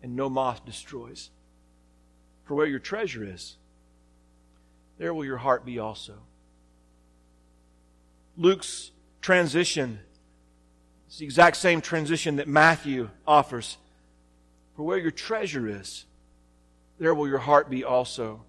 and 0.00 0.14
no 0.14 0.30
moth 0.30 0.64
destroys. 0.64 1.30
For 2.44 2.54
where 2.54 2.66
your 2.66 2.78
treasure 2.78 3.24
is, 3.24 3.56
there 4.96 5.12
will 5.12 5.24
your 5.24 5.38
heart 5.38 5.64
be 5.64 5.80
also. 5.80 6.14
Luke's 8.36 8.92
transition 9.20 9.98
is 11.10 11.18
the 11.18 11.24
exact 11.24 11.56
same 11.56 11.80
transition 11.80 12.36
that 12.36 12.46
Matthew 12.46 13.10
offers. 13.26 13.76
For 14.76 14.84
where 14.84 14.98
your 14.98 15.10
treasure 15.10 15.66
is, 15.66 16.04
there 17.00 17.14
will 17.14 17.26
your 17.26 17.38
heart 17.38 17.68
be 17.68 17.82
also. 17.82 18.42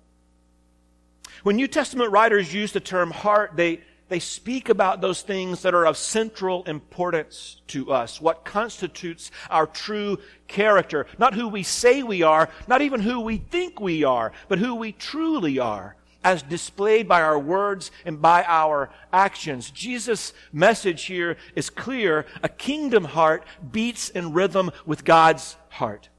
When 1.44 1.56
New 1.56 1.68
Testament 1.68 2.12
writers 2.12 2.54
use 2.54 2.72
the 2.72 2.82
term 2.82 3.10
heart, 3.10 3.54
they, 3.56 3.80
they 4.10 4.20
speak 4.20 4.70
about 4.70 5.02
those 5.02 5.22
things 5.22 5.62
that 5.64 5.74
are 5.74 5.88
of 5.88 5.98
central 5.98 6.64
importance 6.66 7.62
to 7.68 7.92
us, 7.92 8.22
what 8.22 8.46
constitutes 8.46 9.32
our 9.50 9.66
true 9.66 10.20
character. 10.48 11.08
Not 11.18 11.34
who 11.34 11.48
we 11.48 11.64
say 11.64 12.04
we 12.04 12.22
are, 12.22 12.50
not 12.68 12.82
even 12.82 13.00
who 13.00 13.22
we 13.22 13.38
think 13.38 13.80
we 13.80 14.04
are, 14.04 14.34
but 14.50 14.60
who 14.60 14.76
we 14.76 14.92
truly 14.92 15.58
are, 15.58 15.96
as 16.24 16.44
displayed 16.44 17.08
by 17.08 17.22
our 17.22 17.40
words 17.40 17.90
and 18.06 18.22
by 18.22 18.44
our 18.44 18.92
actions. 19.14 19.72
Jesus' 19.72 20.34
message 20.52 21.06
here 21.06 21.38
is 21.56 21.70
clear. 21.70 22.28
A 22.44 22.50
kingdom 22.50 23.06
heart 23.06 23.46
beats 23.72 24.10
in 24.10 24.34
rhythm 24.34 24.72
with 24.86 25.06
God's 25.06 25.56
heart. 25.70 26.11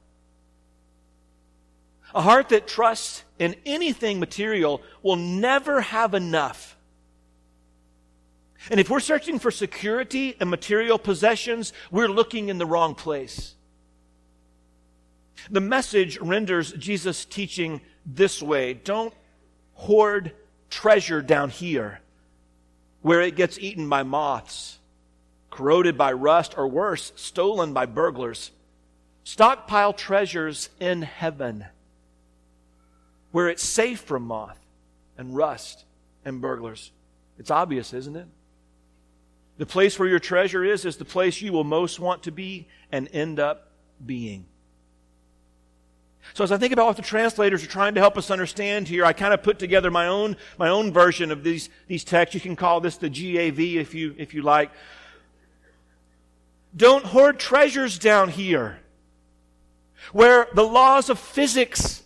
A 2.15 2.21
heart 2.21 2.49
that 2.49 2.67
trusts 2.67 3.23
in 3.39 3.55
anything 3.65 4.19
material 4.19 4.81
will 5.01 5.15
never 5.15 5.81
have 5.81 6.13
enough. 6.13 6.77
And 8.69 8.79
if 8.79 8.89
we're 8.89 8.99
searching 8.99 9.39
for 9.39 9.51
security 9.51 10.35
and 10.39 10.49
material 10.49 10.97
possessions, 10.97 11.73
we're 11.91 12.07
looking 12.07 12.49
in 12.49 12.57
the 12.57 12.65
wrong 12.65 12.95
place. 12.95 13.55
The 15.49 15.59
message 15.59 16.19
renders 16.19 16.71
Jesus' 16.73 17.25
teaching 17.25 17.81
this 18.05 18.41
way 18.41 18.73
Don't 18.73 19.13
hoard 19.73 20.31
treasure 20.69 21.21
down 21.21 21.49
here 21.49 21.99
where 23.01 23.21
it 23.21 23.35
gets 23.35 23.59
eaten 23.59 23.89
by 23.89 24.01
moths, 24.03 24.79
corroded 25.49 25.97
by 25.97 26.13
rust, 26.13 26.57
or 26.57 26.67
worse, 26.67 27.11
stolen 27.15 27.73
by 27.73 27.85
burglars. 27.85 28.51
Stockpile 29.25 29.93
treasures 29.93 30.69
in 30.79 31.01
heaven 31.01 31.65
where 33.33 33.49
it's 33.49 33.63
safe 33.63 33.99
from 33.99 34.23
moth 34.23 34.59
and 35.17 35.35
rust 35.35 35.85
and 36.23 36.39
burglars. 36.39 36.91
It's 37.39 37.49
obvious, 37.49 37.91
isn't 37.91 38.15
it? 38.15 38.27
The 39.57 39.65
place 39.65 39.97
where 39.97 40.07
your 40.07 40.19
treasure 40.19 40.63
is 40.63 40.85
is 40.85 40.97
the 40.97 41.03
place 41.03 41.41
you 41.41 41.51
will 41.51 41.63
most 41.63 41.99
want 41.99 42.23
to 42.23 42.31
be 42.31 42.67
and 42.91 43.09
end 43.11 43.39
up 43.39 43.71
being. 44.05 44.45
So 46.35 46.43
as 46.43 46.51
I 46.51 46.57
think 46.57 46.73
about 46.73 46.85
what 46.85 46.95
the 46.95 47.01
translators 47.01 47.63
are 47.63 47.67
trying 47.67 47.95
to 47.95 47.99
help 47.99 48.19
us 48.19 48.29
understand 48.29 48.87
here, 48.87 49.03
I 49.03 49.13
kind 49.13 49.33
of 49.33 49.41
put 49.41 49.57
together 49.57 49.89
my 49.89 50.07
own, 50.07 50.37
my 50.59 50.69
own 50.69 50.93
version 50.93 51.31
of 51.31 51.43
these, 51.43 51.69
these 51.87 52.03
texts. 52.03 52.35
You 52.35 52.41
can 52.41 52.55
call 52.55 52.81
this 52.81 52.97
the 52.97 53.09
GAV 53.09 53.59
if 53.59 53.95
you, 53.95 54.13
if 54.19 54.35
you 54.35 54.43
like. 54.43 54.69
Don't 56.75 57.03
hoard 57.03 57.39
treasures 57.39 57.97
down 57.97 58.29
here 58.29 58.79
where 60.11 60.47
the 60.53 60.63
laws 60.63 61.09
of 61.09 61.17
physics 61.17 62.02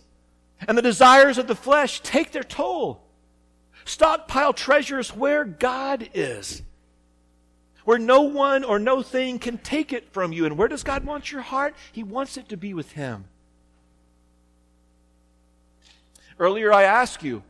and 0.66 0.76
the 0.76 0.82
desires 0.82 1.38
of 1.38 1.46
the 1.46 1.54
flesh 1.54 2.00
take 2.00 2.32
their 2.32 2.42
toll. 2.42 3.00
Stockpile 3.84 4.52
treasures 4.52 5.14
where 5.14 5.44
God 5.44 6.10
is, 6.14 6.62
where 7.84 7.98
no 7.98 8.22
one 8.22 8.64
or 8.64 8.78
no 8.78 9.02
thing 9.02 9.38
can 9.38 9.58
take 9.58 9.92
it 9.92 10.12
from 10.12 10.32
you. 10.32 10.44
And 10.44 10.58
where 10.58 10.68
does 10.68 10.82
God 10.82 11.04
want 11.04 11.30
your 11.30 11.42
heart? 11.42 11.74
He 11.92 12.02
wants 12.02 12.36
it 12.36 12.48
to 12.48 12.56
be 12.56 12.74
with 12.74 12.92
Him. 12.92 13.24
Earlier, 16.38 16.72
I 16.72 16.82
asked 16.84 17.22
you, 17.22 17.42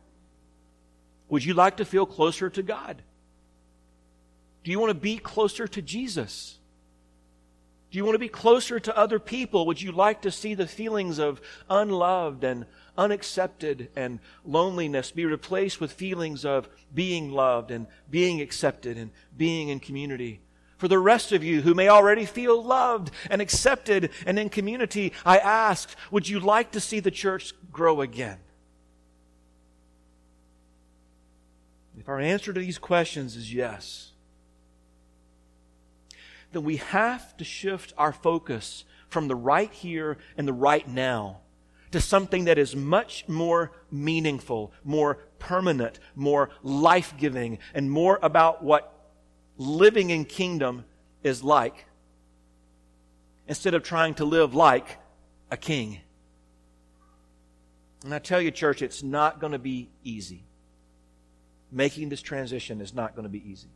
would 1.27 1.43
you 1.43 1.53
like 1.53 1.77
to 1.77 1.85
feel 1.85 2.05
closer 2.05 2.49
to 2.49 2.63
God? 2.63 3.01
Do 4.63 4.71
you 4.71 4.79
want 4.79 4.91
to 4.91 4.99
be 4.99 5.17
closer 5.17 5.67
to 5.67 5.81
Jesus? 5.81 6.58
Do 7.91 7.97
you 7.97 8.05
want 8.05 8.15
to 8.15 8.19
be 8.19 8.29
closer 8.29 8.79
to 8.79 8.97
other 8.97 9.19
people? 9.19 9.65
Would 9.65 9.81
you 9.81 9.91
like 9.91 10.21
to 10.21 10.31
see 10.31 10.53
the 10.53 10.67
feelings 10.67 11.17
of 11.17 11.41
unloved 11.69 12.43
and 12.43 12.65
unaccepted 12.99 13.89
and 13.95 14.19
loneliness 14.45 15.11
be 15.11 15.25
replaced 15.25 15.79
with 15.79 15.93
feelings 15.93 16.43
of 16.43 16.69
being 16.93 17.31
loved 17.31 17.71
and 17.71 17.87
being 18.11 18.41
accepted 18.41 18.97
and 18.97 19.09
being 19.35 19.69
in 19.69 19.79
community. 19.79 20.41
For 20.77 20.89
the 20.89 20.99
rest 20.99 21.31
of 21.31 21.43
you 21.43 21.61
who 21.61 21.73
may 21.73 21.87
already 21.87 22.25
feel 22.25 22.61
loved 22.61 23.11
and 23.29 23.41
accepted 23.41 24.11
and 24.25 24.37
in 24.37 24.49
community, 24.49 25.13
I 25.25 25.37
ask, 25.37 25.89
would 26.11 26.27
you 26.27 26.39
like 26.39 26.71
to 26.71 26.79
see 26.79 26.99
the 26.99 27.11
church 27.11 27.53
grow 27.71 28.01
again? 28.01 28.37
If 31.97 32.07
our 32.07 32.19
answer 32.19 32.53
to 32.53 32.59
these 32.59 32.77
questions 32.77 33.35
is 33.35 33.53
yes, 33.53 34.08
then 36.51 36.63
we 36.63 36.77
have 36.77 37.35
to 37.37 37.43
shift 37.43 37.93
our 37.97 38.13
focus 38.13 38.85
from 39.09 39.27
the 39.27 39.35
right 39.35 39.71
here 39.71 40.17
and 40.37 40.47
the 40.47 40.53
right 40.53 40.87
now 40.87 41.39
to 41.91 41.99
something 41.99 42.45
that 42.45 42.57
is 42.57 42.75
much 42.75 43.27
more 43.27 43.71
meaningful, 43.91 44.71
more 44.83 45.15
permanent, 45.39 45.99
more 46.15 46.49
life 46.61 47.13
giving, 47.17 47.57
and 47.73 47.91
more 47.91 48.19
about 48.21 48.63
what 48.63 48.93
living 49.57 50.09
in 50.11 50.25
kingdom 50.25 50.85
is 51.23 51.43
like 51.43 51.85
instead 53.47 53.73
of 53.73 53.83
trying 53.83 54.13
to 54.13 54.25
live 54.25 54.53
like 54.53 54.97
a 55.49 55.57
king. 55.57 55.99
And 58.03 58.13
I 58.13 58.19
tell 58.19 58.39
you, 58.39 58.51
church, 58.51 58.81
it's 58.81 59.03
not 59.03 59.39
going 59.39 59.51
to 59.51 59.59
be 59.59 59.89
easy. 60.03 60.43
Making 61.71 62.09
this 62.09 62.21
transition 62.21 62.79
is 62.81 62.93
not 62.93 63.15
going 63.15 63.23
to 63.23 63.29
be 63.29 63.43
easy. 63.49 63.69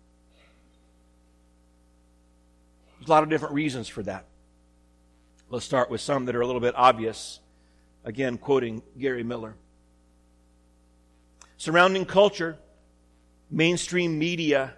There's 3.03 3.09
a 3.09 3.11
lot 3.11 3.23
of 3.23 3.29
different 3.29 3.55
reasons 3.55 3.89
for 3.89 4.01
that. 4.03 4.23
Let's 5.49 5.65
start 5.65 5.89
with 5.89 5.99
some 5.99 6.23
that 6.23 6.37
are 6.37 6.41
a 6.41 6.45
little 6.45 6.61
bit 6.61 6.73
obvious. 6.77 7.41
Again, 8.05 8.37
quoting 8.37 8.81
Gary 8.97 9.23
Miller. 9.23 9.55
Surrounding 11.57 12.05
culture, 12.05 12.57
mainstream 13.51 14.17
media, 14.17 14.75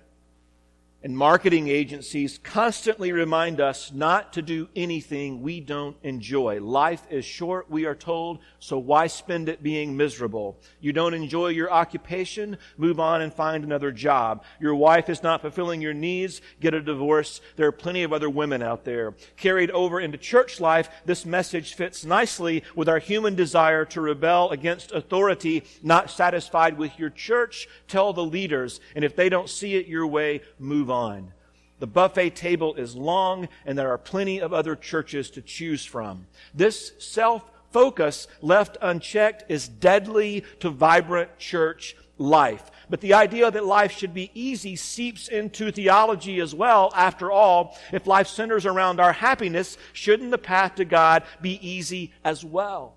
and 1.06 1.16
marketing 1.16 1.68
agencies 1.68 2.40
constantly 2.42 3.12
remind 3.12 3.62
us 3.62 3.92
not 3.94 4.34
to 4.34 4.42
do 4.42 4.68
anything 4.76 5.44
we 5.44 5.60
don't 5.60 5.96
enjoy. 6.02 6.60
Life 6.60 7.04
is 7.12 7.24
short, 7.24 7.70
we 7.70 7.86
are 7.86 7.94
told, 7.94 8.40
so 8.58 8.80
why 8.80 9.06
spend 9.06 9.48
it 9.48 9.62
being 9.62 9.96
miserable? 9.96 10.60
You 10.82 10.94
don't 10.94 11.14
enjoy 11.14 11.50
your 11.50 11.72
occupation? 11.72 12.58
Move 12.76 13.00
on 13.00 13.22
and 13.22 13.32
find 13.32 13.64
another 13.64 13.92
job. 13.92 14.44
Your 14.60 14.74
wife 14.74 15.08
is 15.08 15.22
not 15.22 15.42
fulfilling 15.42 15.80
your 15.80 15.94
needs? 15.94 16.42
Get 16.60 16.74
a 16.74 16.82
divorce. 16.82 17.40
There 17.56 17.68
are 17.68 17.72
plenty 17.72 18.02
of 18.02 18.12
other 18.12 18.28
women 18.28 18.64
out 18.64 18.84
there. 18.84 19.14
Carried 19.38 19.70
over 19.70 20.00
into 20.00 20.18
church 20.18 20.60
life, 20.60 20.90
this 21.06 21.24
message 21.24 21.76
fits 21.76 22.04
nicely 22.04 22.64
with 22.76 22.90
our 22.90 22.98
human 22.98 23.36
desire 23.36 23.86
to 23.86 24.02
rebel 24.02 24.50
against 24.50 24.92
authority. 24.92 25.66
Not 25.84 26.10
satisfied 26.10 26.80
with 26.80 26.98
your 26.98 27.12
church? 27.12 27.68
Tell 27.88 28.12
the 28.12 28.26
leaders. 28.26 28.80
And 28.96 29.06
if 29.06 29.16
they 29.16 29.30
don't 29.30 29.52
see 29.52 29.76
it 29.76 29.86
your 29.86 30.08
way, 30.08 30.42
move 30.58 30.90
on 30.90 30.95
on. 30.96 31.34
The 31.80 31.88
buffet 31.88 32.32
table 32.32 32.75
is 32.75 32.96
long, 32.96 33.50
and 33.66 33.78
there 33.78 33.92
are 33.92 33.98
plenty 33.98 34.40
of 34.40 34.54
other 34.54 34.75
churches 34.75 35.30
to 35.32 35.42
choose 35.42 35.86
from. 35.86 36.28
This 36.54 36.94
self 37.00 37.44
focus, 37.72 38.28
left 38.42 38.78
unchecked, 38.82 39.44
is 39.52 39.68
deadly 39.68 40.46
to 40.62 40.70
vibrant 40.70 41.38
church 41.38 41.96
life. 42.18 42.72
But 42.90 43.02
the 43.02 43.16
idea 43.16 43.52
that 43.52 43.66
life 43.66 43.92
should 43.92 44.14
be 44.14 44.32
easy 44.34 44.78
seeps 44.78 45.28
into 45.28 45.72
theology 45.72 46.40
as 46.40 46.56
well. 46.56 46.92
After 46.96 47.30
all, 47.30 47.78
if 47.92 48.08
life 48.08 48.28
centers 48.28 48.66
around 48.66 49.02
our 49.02 49.12
happiness, 49.12 49.78
shouldn't 49.92 50.32
the 50.32 50.38
path 50.38 50.75
to 50.75 50.86
God 50.86 51.24
be 51.42 51.60
easy 51.68 52.14
as 52.24 52.46
well? 52.46 52.96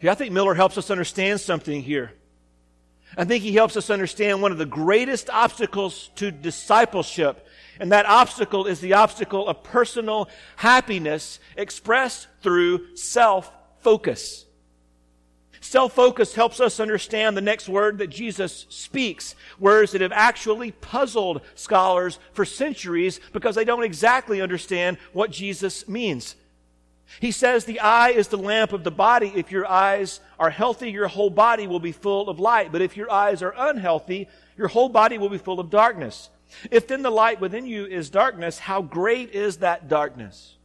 Yeah, 0.00 0.12
I 0.12 0.14
think 0.14 0.32
Miller 0.32 0.54
helps 0.54 0.78
us 0.78 0.90
understand 0.90 1.40
something 1.40 1.82
here. 1.82 2.12
I 3.16 3.24
think 3.24 3.42
he 3.42 3.52
helps 3.54 3.76
us 3.76 3.90
understand 3.90 4.40
one 4.40 4.52
of 4.52 4.58
the 4.58 4.66
greatest 4.66 5.28
obstacles 5.30 6.10
to 6.16 6.30
discipleship. 6.30 7.46
And 7.78 7.92
that 7.92 8.06
obstacle 8.06 8.66
is 8.66 8.80
the 8.80 8.94
obstacle 8.94 9.48
of 9.48 9.62
personal 9.62 10.28
happiness 10.56 11.40
expressed 11.56 12.28
through 12.42 12.96
self 12.96 13.52
focus. 13.80 14.46
Self 15.60 15.92
focus 15.92 16.34
helps 16.34 16.58
us 16.60 16.80
understand 16.80 17.36
the 17.36 17.40
next 17.40 17.68
word 17.68 17.98
that 17.98 18.08
Jesus 18.08 18.66
speaks, 18.68 19.34
words 19.60 19.92
that 19.92 20.00
have 20.00 20.12
actually 20.12 20.72
puzzled 20.72 21.40
scholars 21.54 22.18
for 22.32 22.44
centuries 22.44 23.20
because 23.32 23.54
they 23.54 23.64
don't 23.64 23.84
exactly 23.84 24.40
understand 24.40 24.98
what 25.12 25.30
Jesus 25.30 25.86
means. 25.88 26.34
He 27.20 27.30
says 27.30 27.64
the 27.64 27.80
eye 27.80 28.10
is 28.10 28.28
the 28.28 28.38
lamp 28.38 28.72
of 28.72 28.84
the 28.84 28.90
body. 28.90 29.32
If 29.34 29.52
your 29.52 29.66
eyes 29.66 30.20
are 30.38 30.50
healthy, 30.50 30.90
your 30.90 31.08
whole 31.08 31.30
body 31.30 31.66
will 31.66 31.80
be 31.80 31.92
full 31.92 32.28
of 32.28 32.40
light. 32.40 32.72
But 32.72 32.82
if 32.82 32.96
your 32.96 33.10
eyes 33.10 33.42
are 33.42 33.54
unhealthy, 33.56 34.28
your 34.56 34.68
whole 34.68 34.88
body 34.88 35.18
will 35.18 35.28
be 35.28 35.38
full 35.38 35.60
of 35.60 35.70
darkness. 35.70 36.30
If 36.70 36.86
then 36.86 37.02
the 37.02 37.10
light 37.10 37.40
within 37.40 37.66
you 37.66 37.86
is 37.86 38.10
darkness, 38.10 38.58
how 38.58 38.82
great 38.82 39.30
is 39.30 39.58
that 39.58 39.88
darkness? 39.88 40.56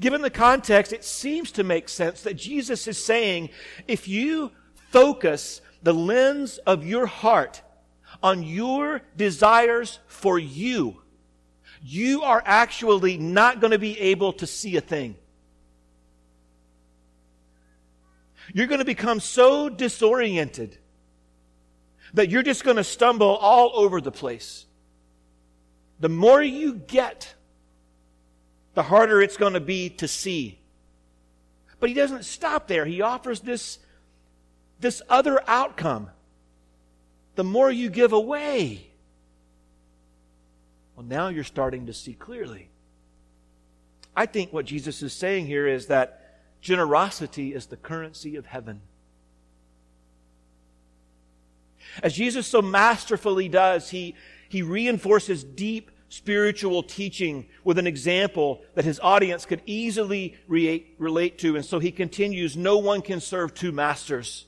Given 0.00 0.22
the 0.22 0.30
context, 0.30 0.92
it 0.92 1.04
seems 1.04 1.52
to 1.52 1.64
make 1.64 1.88
sense 1.88 2.22
that 2.22 2.34
Jesus 2.34 2.86
is 2.86 3.02
saying, 3.02 3.50
if 3.86 4.08
you 4.08 4.52
focus 4.90 5.60
the 5.82 5.94
lens 5.94 6.58
of 6.58 6.86
your 6.86 7.06
heart 7.06 7.62
on 8.22 8.42
your 8.42 9.02
desires 9.16 9.98
for 10.06 10.38
you, 10.38 11.02
you 11.82 12.22
are 12.22 12.42
actually 12.44 13.16
not 13.18 13.60
going 13.60 13.70
to 13.70 13.78
be 13.78 13.98
able 13.98 14.32
to 14.34 14.46
see 14.46 14.76
a 14.76 14.80
thing. 14.80 15.16
You're 18.52 18.66
going 18.66 18.80
to 18.80 18.84
become 18.84 19.20
so 19.20 19.68
disoriented 19.68 20.78
that 22.14 22.30
you're 22.30 22.42
just 22.42 22.64
going 22.64 22.76
to 22.76 22.84
stumble 22.84 23.36
all 23.36 23.72
over 23.74 24.00
the 24.00 24.10
place. 24.10 24.66
The 26.00 26.08
more 26.08 26.42
you 26.42 26.74
get, 26.74 27.34
the 28.74 28.82
harder 28.82 29.20
it's 29.20 29.36
going 29.36 29.52
to 29.54 29.60
be 29.60 29.90
to 29.90 30.08
see. 30.08 30.58
But 31.80 31.90
he 31.90 31.94
doesn't 31.94 32.24
stop 32.24 32.68
there. 32.68 32.84
He 32.86 33.02
offers 33.02 33.40
this, 33.40 33.78
this 34.80 35.02
other 35.08 35.40
outcome. 35.46 36.10
The 37.34 37.44
more 37.44 37.70
you 37.70 37.90
give 37.90 38.12
away, 38.12 38.87
well, 40.98 41.06
now 41.06 41.28
you're 41.28 41.44
starting 41.44 41.86
to 41.86 41.92
see 41.92 42.12
clearly. 42.12 42.70
I 44.16 44.26
think 44.26 44.52
what 44.52 44.64
Jesus 44.64 45.00
is 45.00 45.12
saying 45.12 45.46
here 45.46 45.68
is 45.68 45.86
that 45.86 46.40
generosity 46.60 47.54
is 47.54 47.66
the 47.66 47.76
currency 47.76 48.34
of 48.34 48.46
heaven. 48.46 48.80
As 52.02 52.14
Jesus 52.14 52.48
so 52.48 52.60
masterfully 52.60 53.48
does, 53.48 53.90
he, 53.90 54.16
he 54.48 54.62
reinforces 54.62 55.44
deep 55.44 55.92
spiritual 56.08 56.82
teaching 56.82 57.46
with 57.62 57.78
an 57.78 57.86
example 57.86 58.60
that 58.74 58.84
his 58.84 58.98
audience 58.98 59.46
could 59.46 59.62
easily 59.66 60.36
re- 60.48 60.84
relate 60.98 61.38
to. 61.38 61.54
And 61.54 61.64
so 61.64 61.78
he 61.78 61.92
continues, 61.92 62.56
no 62.56 62.78
one 62.78 63.02
can 63.02 63.20
serve 63.20 63.54
two 63.54 63.70
masters. 63.70 64.46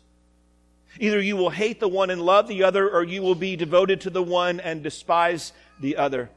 Either 0.99 1.21
you 1.21 1.37
will 1.37 1.51
hate 1.51 1.79
the 1.79 1.87
one 1.87 2.11
and 2.11 2.21
love 2.21 2.49
the 2.49 2.65
other, 2.65 2.91
or 2.91 3.05
you 3.05 3.23
will 3.23 3.37
be 3.37 3.55
devoted 3.55 4.01
to 4.01 4.11
the 4.11 4.21
one 4.21 4.59
and 4.59 4.83
despise 4.83 5.53
the 5.79 5.97
other. 5.97 6.29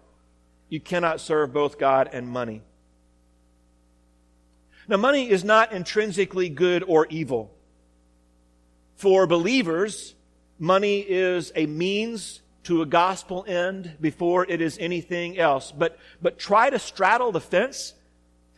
You 0.74 0.80
cannot 0.80 1.22
serve 1.22 1.54
both 1.54 1.78
God 1.78 2.10
and 2.14 2.28
money. 2.28 2.64
Now, 4.88 4.98
money 4.98 5.30
is 5.30 5.44
not 5.44 5.72
intrinsically 5.72 6.50
good 6.50 6.84
or 6.88 7.06
evil. 7.12 7.54
For 8.96 9.28
believers, 9.28 10.16
money 10.58 11.02
is 11.02 11.52
a 11.56 11.68
means 11.68 12.42
to 12.64 12.82
a 12.82 12.88
gospel 12.88 13.46
end 13.48 13.98
before 14.02 14.48
it 14.50 14.62
is 14.62 14.80
anything 14.80 15.38
else. 15.38 15.72
But, 15.72 16.00
but 16.24 16.40
try 16.40 16.72
to 16.72 16.80
straddle 16.80 17.32
the 17.32 17.40
fence 17.40 17.94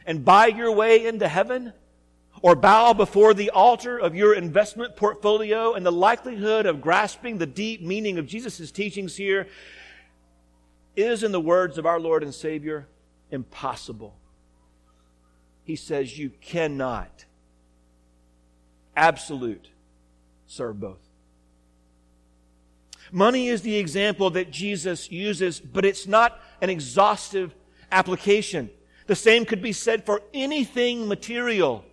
and 0.06 0.24
buy 0.24 0.48
your 0.48 0.72
way 0.72 1.06
into 1.06 1.28
heaven 1.28 1.74
or 2.42 2.56
bow 2.56 2.94
before 2.94 3.34
the 3.34 3.50
altar 3.50 3.98
of 3.98 4.16
your 4.16 4.34
investment 4.34 4.96
portfolio 4.96 5.74
and 5.74 5.86
the 5.86 5.92
likelihood 5.92 6.66
of 6.66 6.80
grasping 6.80 7.40
the 7.40 7.46
deep 7.46 7.82
meaning 7.82 8.18
of 8.18 8.26
Jesus' 8.26 8.72
teachings 8.72 9.18
here 9.18 9.48
is, 10.96 11.24
in 11.24 11.32
the 11.32 11.40
words 11.40 11.78
of 11.78 11.86
our 11.86 12.00
Lord 12.00 12.24
and 12.24 12.34
Savior, 12.34 12.88
impossible. 13.32 14.16
He 15.64 15.76
says 15.76 16.18
you 16.18 16.32
cannot, 16.42 17.26
absolute, 18.96 19.70
serve 20.46 20.80
both. 20.80 21.00
Money 23.12 23.48
is 23.48 23.62
the 23.62 23.78
example 23.78 24.30
that 24.32 24.52
Jesus 24.52 25.12
uses, 25.12 25.60
but 25.60 25.86
it's 25.86 26.08
not 26.08 26.40
an 26.62 26.70
exhaustive 26.70 27.54
application. 27.92 28.70
The 29.08 29.16
same 29.16 29.46
could 29.46 29.62
be 29.62 29.74
said 29.74 30.06
for 30.06 30.22
anything 30.34 31.08
material 31.08 31.86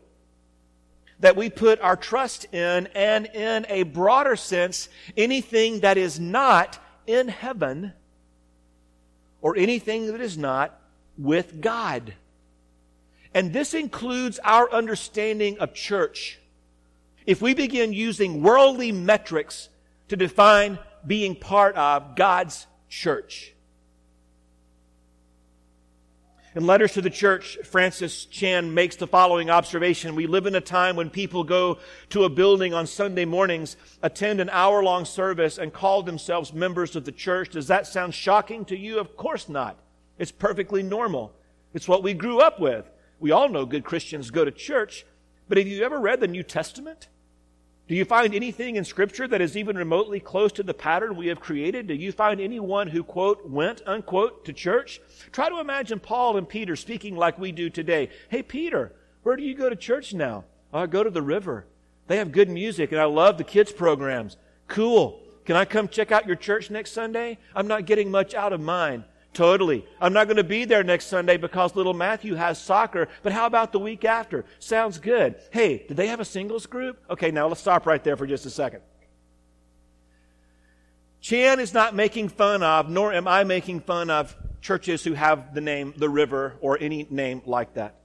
that 1.21 1.37
we 1.37 1.49
put 1.49 1.81
our 1.81 1.97
trust 1.97 2.53
in, 2.53 2.89
and 2.95 3.27
in 3.27 3.65
a 3.69 3.85
broader 3.85 4.35
sense, 4.35 4.89
anything 5.17 5.81
that 5.81 5.97
is 5.97 6.19
not 6.19 6.79
in 7.07 7.29
heaven 7.29 7.93
or 9.43 9.57
anything 9.57 10.07
that 10.07 10.21
is 10.21 10.39
not 10.39 10.81
with 11.19 11.61
God. 11.61 12.15
And 13.35 13.53
this 13.53 13.75
includes 13.75 14.39
our 14.45 14.73
understanding 14.73 15.59
of 15.59 15.75
church. 15.75 16.39
If 17.27 17.43
we 17.43 17.55
begin 17.55 17.93
using 17.93 18.43
worldly 18.43 18.93
metrics 18.93 19.69
to 20.09 20.17
define 20.17 20.79
being 21.07 21.35
part 21.37 21.77
of 21.77 22.17
God's 22.17 22.67
church, 22.89 23.53
in 26.55 26.67
Letters 26.67 26.93
to 26.93 27.01
the 27.01 27.09
Church, 27.09 27.57
Francis 27.65 28.27
Chan 28.27 28.75
makes 28.75 28.97
the 28.97 29.07
following 29.07 29.49
observation. 29.49 30.15
We 30.15 30.27
live 30.27 30.45
in 30.47 30.55
a 30.55 30.61
time 30.61 30.97
when 30.97 31.09
people 31.09 31.45
go 31.45 31.79
to 32.11 32.25
a 32.25 32.29
building 32.29 32.75
on 32.75 32.87
Sunday 32.87 33.25
mornings, 33.25 33.77
attend 34.03 34.39
an 34.39 34.51
hour 34.51 34.83
long 34.83 35.07
service, 35.07 35.57
and 35.57 35.73
call 35.73 36.03
themselves 36.03 36.53
members 36.53 36.95
of 36.95 37.07
the 37.07 37.13
church. 37.13 37.51
Does 37.51 37.69
that 37.69 37.87
sound 37.87 38.15
shocking 38.15 38.67
to 38.67 38.77
you? 38.77 38.99
Of 38.99 39.17
course 39.17 39.49
not. 39.49 39.79
It's 40.19 40.31
perfectly 40.31 40.83
normal. 40.83 41.33
It's 41.73 41.89
what 41.89 42.03
we 42.03 42.13
grew 42.13 42.41
up 42.41 42.61
with. 42.61 42.91
We 43.19 43.31
all 43.31 43.49
know 43.49 43.65
good 43.65 43.85
Christians 43.85 44.31
go 44.31 44.45
to 44.45 44.51
church, 44.51 45.07
but 45.49 45.57
have 45.57 45.67
you 45.67 45.83
ever 45.83 45.99
read 45.99 46.21
the 46.21 46.29
New 46.29 46.43
Testament? 46.43 47.09
Do 47.93 47.99
you 47.99 48.07
find 48.07 48.35
anything 48.35 48.77
in 48.77 48.87
Scripture 48.87 49.29
that 49.29 49.43
is 49.43 49.55
even 49.55 49.77
remotely 49.77 50.19
close 50.19 50.51
to 50.53 50.63
the 50.63 50.73
pattern 50.73 51.15
we 51.15 51.27
have 51.27 51.41
created? 51.41 51.89
Do 51.89 51.93
you 51.93 52.11
find 52.11 52.41
anyone 52.41 52.89
who, 52.89 53.05
quote, 53.05 53.47
went, 53.47 53.83
unquote, 53.85 54.47
to 54.47 54.55
church? 54.55 54.99
Try 55.31 55.51
to 55.51 55.61
imagine 55.61 56.01
Paul 56.01 56.39
and 56.39 56.49
Peter 56.49 56.75
speaking 56.75 57.17
like 57.17 57.39
we 57.39 57.53
do 57.53 57.69
today. 57.69 58.09
Hey, 58.31 58.43
Peter, 58.43 58.95
where 59.25 59.37
do 59.37 59.43
you 59.43 59.55
go 59.55 59.69
to 59.69 59.77
church 59.77 60.15
now? 60.15 60.45
Oh, 60.73 60.79
I 60.79 60.87
go 60.87 61.05
to 61.05 61.11
the 61.11 61.21
river. 61.21 61.67
They 62.07 62.17
have 62.17 62.33
good 62.33 62.49
music, 62.49 62.93
and 62.93 63.01
I 63.01 63.05
love 63.05 63.37
the 63.37 63.45
kids' 63.45 63.73
programs. 63.73 64.39
Cool. 64.69 65.21
Can 65.45 65.57
I 65.57 65.67
come 65.67 65.87
check 65.87 66.11
out 66.11 66.27
your 66.27 66.37
church 66.37 66.71
next 66.71 66.93
Sunday? 66.93 67.37
I'm 67.55 67.69
not 67.69 67.85
getting 67.85 68.11
much 68.11 68.33
out 68.33 68.55
of 68.55 68.61
mine. 68.63 69.05
Totally. 69.33 69.87
I'm 69.99 70.13
not 70.13 70.27
going 70.27 70.37
to 70.37 70.45
be 70.45 70.67
there 70.67 70.85
next 70.85 71.07
Sunday 71.07 71.39
because 71.39 71.75
little 71.75 71.95
Matthew 71.95 72.35
has 72.35 72.61
soccer, 72.61 73.09
but 73.23 73.33
how 73.33 73.47
about 73.47 73.73
the 73.73 73.79
week 73.79 74.05
after? 74.05 74.45
Sounds 74.59 74.99
good. 74.99 75.37
Hey, 75.51 75.85
did 75.89 75.97
they 75.97 76.09
have 76.09 76.21
a 76.21 76.25
singles 76.25 76.67
group? 76.67 77.03
Okay, 77.09 77.31
now 77.31 77.49
let's 77.49 77.61
stop 77.61 77.87
right 77.87 78.03
there 78.05 78.17
for 78.17 78.27
just 78.27 78.45
a 78.45 78.51
second. 78.51 78.83
Chan 81.23 81.61
is 81.61 81.73
not 81.73 81.95
making 81.95 82.29
fun 82.29 82.63
of, 82.63 82.91
nor 82.91 83.13
am 83.13 83.27
I 83.27 83.45
making 83.45 83.81
fun 83.81 84.11
of 84.11 84.37
churches 84.61 85.03
who 85.03 85.15
have 85.15 85.55
the 85.55 85.61
name 85.61 85.95
The 85.97 86.11
River 86.11 86.57
or 86.61 86.77
any 86.79 87.07
name 87.09 87.43
like 87.47 87.75
that. 87.75 88.01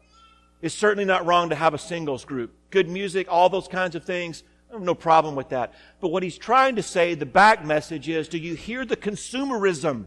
It's 0.62 0.76
certainly 0.76 1.06
not 1.06 1.26
wrong 1.26 1.50
to 1.50 1.56
have 1.56 1.74
a 1.74 1.78
singles 1.78 2.26
group. 2.26 2.54
Good 2.70 2.88
music, 2.88 3.28
all 3.30 3.50
those 3.50 3.68
kinds 3.68 3.96
of 3.96 4.04
things. 4.04 4.44
No 4.78 4.96
problem 4.96 5.36
with 5.36 5.50
that. 5.50 5.74
But 6.00 6.10
what 6.10 6.24
he's 6.24 6.38
trying 6.38 6.76
to 6.78 6.84
say, 6.84 7.16
the 7.16 7.26
back 7.26 7.66
message 7.66 8.08
is, 8.08 8.28
do 8.28 8.38
you 8.38 8.56
hear 8.56 8.86
the 8.86 8.98
consumerism 8.98 10.06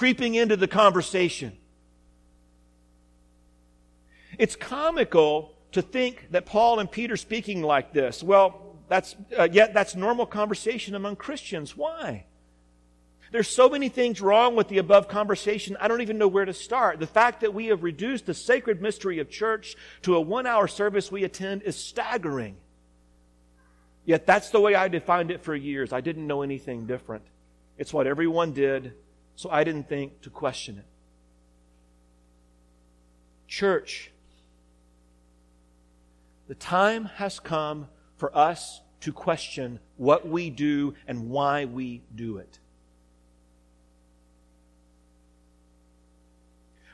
creeping 0.00 0.34
into 0.34 0.56
the 0.56 0.66
conversation. 0.66 1.52
It's 4.38 4.56
comical 4.56 5.52
to 5.72 5.82
think 5.82 6.28
that 6.30 6.46
Paul 6.46 6.78
and 6.78 6.90
Peter 6.90 7.18
speaking 7.18 7.60
like 7.62 7.92
this. 7.92 8.22
Well, 8.22 8.78
that's 8.88 9.14
uh, 9.38 9.46
yet 9.52 9.74
that's 9.74 9.94
normal 9.94 10.24
conversation 10.24 10.94
among 10.94 11.16
Christians. 11.16 11.76
Why? 11.76 12.24
There's 13.30 13.46
so 13.46 13.68
many 13.68 13.90
things 13.90 14.22
wrong 14.22 14.56
with 14.56 14.68
the 14.68 14.78
above 14.78 15.06
conversation, 15.06 15.76
I 15.78 15.86
don't 15.86 16.00
even 16.00 16.16
know 16.16 16.28
where 16.28 16.46
to 16.46 16.54
start. 16.54 16.98
The 16.98 17.06
fact 17.06 17.42
that 17.42 17.52
we 17.52 17.66
have 17.66 17.82
reduced 17.82 18.24
the 18.24 18.32
sacred 18.32 18.80
mystery 18.80 19.18
of 19.18 19.28
church 19.28 19.76
to 20.00 20.16
a 20.16 20.20
one 20.22 20.46
hour 20.46 20.66
service 20.66 21.12
we 21.12 21.24
attend 21.24 21.60
is 21.64 21.76
staggering. 21.76 22.56
Yet 24.06 24.24
that's 24.24 24.48
the 24.48 24.62
way 24.62 24.74
I 24.74 24.88
defined 24.88 25.30
it 25.30 25.42
for 25.42 25.54
years. 25.54 25.92
I 25.92 26.00
didn't 26.00 26.26
know 26.26 26.40
anything 26.40 26.86
different. 26.86 27.24
It's 27.76 27.92
what 27.92 28.06
everyone 28.06 28.54
did, 28.54 28.94
so 29.40 29.48
I 29.48 29.64
didn't 29.64 29.88
think 29.88 30.20
to 30.20 30.28
question 30.28 30.76
it. 30.76 30.84
Church, 33.48 34.10
the 36.46 36.54
time 36.54 37.06
has 37.06 37.40
come 37.40 37.88
for 38.18 38.36
us 38.36 38.82
to 39.00 39.14
question 39.14 39.80
what 39.96 40.28
we 40.28 40.50
do 40.50 40.92
and 41.08 41.30
why 41.30 41.64
we 41.64 42.02
do 42.14 42.36
it. 42.36 42.58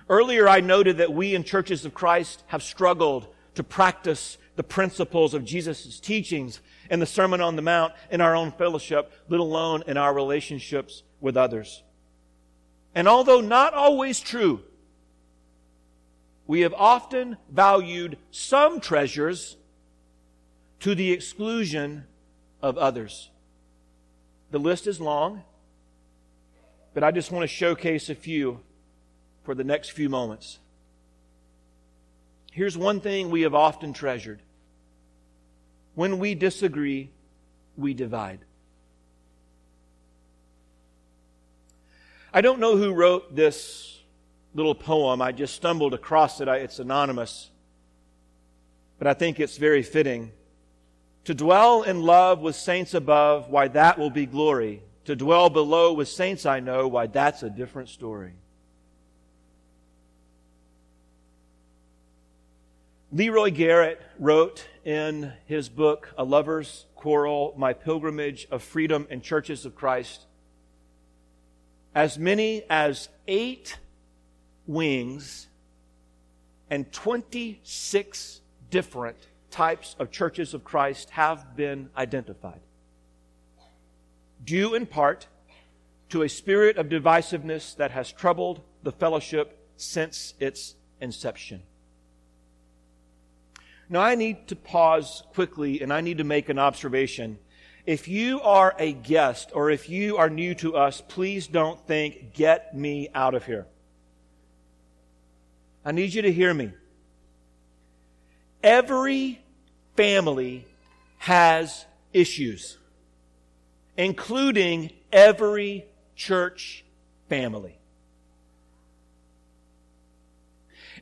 Earlier, 0.09 0.49
I 0.49 0.61
noted 0.61 0.99
that 0.99 1.13
we 1.13 1.35
in 1.35 1.43
churches 1.43 1.85
of 1.85 1.95
Christ 1.95 2.45
have 2.47 2.63
struggled 2.63 3.27
to 3.57 3.65
practice 3.65 4.39
the 4.55 4.63
principles 4.63 5.35
of 5.35 5.45
Jesus' 5.45 5.99
teachings 5.99 6.61
in 6.89 7.01
the 7.01 7.07
Sermon 7.07 7.41
on 7.41 7.57
the 7.57 7.63
Mount 7.63 7.93
in 8.09 8.21
our 8.21 8.37
own 8.37 8.53
fellowship, 8.53 9.13
let 9.29 9.41
alone 9.41 9.83
in 9.89 9.97
our 9.97 10.15
relationships 10.15 11.03
with 11.21 11.37
others. 11.37 11.83
And 12.97 13.07
although 13.07 13.43
not 13.43 13.75
always 13.75 14.21
true, 14.21 14.63
we 16.47 16.63
have 16.63 16.73
often 16.73 17.37
valued 17.51 18.17
some 18.31 18.81
treasures 18.81 19.59
to 20.81 20.95
the 20.95 21.13
exclusion 21.13 22.07
of 22.63 22.79
others. 22.79 23.29
The 24.51 24.59
list 24.59 24.87
is 24.87 24.99
long, 24.99 25.43
but 26.95 27.05
I 27.05 27.11
just 27.11 27.31
want 27.31 27.43
to 27.43 27.49
showcase 27.49 28.09
a 28.09 28.15
few 28.15 28.61
for 29.45 29.55
the 29.55 29.65
next 29.65 29.91
few 29.91 30.09
moments. 30.09 30.59
Here's 32.51 32.79
one 32.79 33.03
thing 33.03 33.31
we 33.31 33.43
have 33.43 33.55
often 33.55 33.93
treasured 33.93 34.41
when 35.95 36.19
we 36.19 36.35
disagree, 36.35 37.11
we 37.77 37.93
divide. 37.93 38.41
I 42.37 42.42
don't 42.42 42.61
know 42.61 42.77
who 42.77 42.92
wrote 42.92 43.35
this 43.35 43.99
little 44.53 44.75
poem. 44.75 45.22
I 45.22 45.33
just 45.33 45.55
stumbled 45.55 45.94
across 45.94 46.38
it. 46.42 46.49
It's 46.49 46.79
anonymous. 46.79 47.51
But 48.99 49.07
I 49.07 49.14
think 49.14 49.40
it's 49.40 49.57
very 49.57 49.83
fitting. 49.83 50.33
To 51.25 51.33
dwell 51.33 51.83
in 51.83 52.03
love 52.03 52.40
with 52.40 52.55
saints 52.55 52.92
above, 52.92 53.49
why 53.49 53.68
that 53.68 53.99
will 53.99 54.11
be 54.11 54.27
glory. 54.27 54.83
To 55.07 55.16
dwell 55.16 55.49
below 55.49 55.94
with 55.94 56.09
saints 56.09 56.44
I 56.44 56.61
know, 56.61 56.87
why 56.88 57.07
that's 57.07 57.42
a 57.42 57.49
different 57.49 57.88
story. 57.88 58.35
Leroy 63.12 63.51
Garrett 63.51 64.03
wrote 64.18 64.68
in 64.85 65.33
his 65.46 65.70
book, 65.70 66.12
A 66.18 66.25
Lover's 66.25 66.85
Quarrel 66.96 67.55
My 67.57 67.72
Pilgrimage 67.72 68.46
of 68.51 68.62
Freedom 68.62 69.07
and 69.09 69.22
Churches 69.22 69.64
of 69.64 69.75
Christ, 69.75 70.27
as 71.97 72.19
many 72.19 72.63
as 72.69 73.09
eight 73.27 73.79
wings 74.67 75.49
and 76.69 76.93
26 76.93 78.43
different 78.71 79.17
types 79.51 79.97
of 79.99 80.11
churches 80.11 80.53
of 80.53 80.63
Christ 80.63 81.09
have 81.09 81.57
been 81.57 81.89
identified. 81.97 82.61
Due 84.45 84.75
in 84.75 84.85
part 84.85 85.27
to 86.11 86.23
a 86.23 86.29
spirit 86.29 86.77
of 86.77 86.91
divisiveness 86.91 87.75
that 87.77 87.93
has 87.93 88.13
troubled 88.13 88.61
the 88.83 88.93
fellowship 88.93 89.59
since 89.79 90.35
its 90.39 90.75
inception. 91.01 91.63
Now, 93.89 94.03
I 94.03 94.17
need 94.17 94.49
to 94.49 94.57
pause 94.57 95.23
quickly 95.33 95.81
and 95.81 95.91
I 95.91 96.03
need 96.03 96.19
to 96.19 96.25
make 96.25 96.51
an 96.51 96.59
observation. 96.59 97.39
If 97.87 98.09
you 98.09 98.40
are 98.40 98.75
a 98.81 98.92
guest 98.92 99.53
or 99.55 99.70
if 99.70 99.88
you 99.88 100.16
are 100.16 100.29
new 100.29 100.57
to 100.57 100.77
us, 100.77 101.01
please 101.07 101.46
don't 101.46 101.81
think, 101.87 102.35
get 102.35 102.75
me 102.75 103.09
out 103.14 103.35
of 103.35 103.46
here. 103.46 103.66
I 105.85 105.92
need 105.92 106.12
you 106.12 106.22
to 106.22 106.33
hear 106.33 106.53
me. 106.53 106.72
Every 108.61 109.40
family 109.96 110.66
has 111.18 111.87
issues, 112.12 112.77
including 113.96 114.90
every 115.12 115.87
church 116.16 116.85
family. 117.29 117.79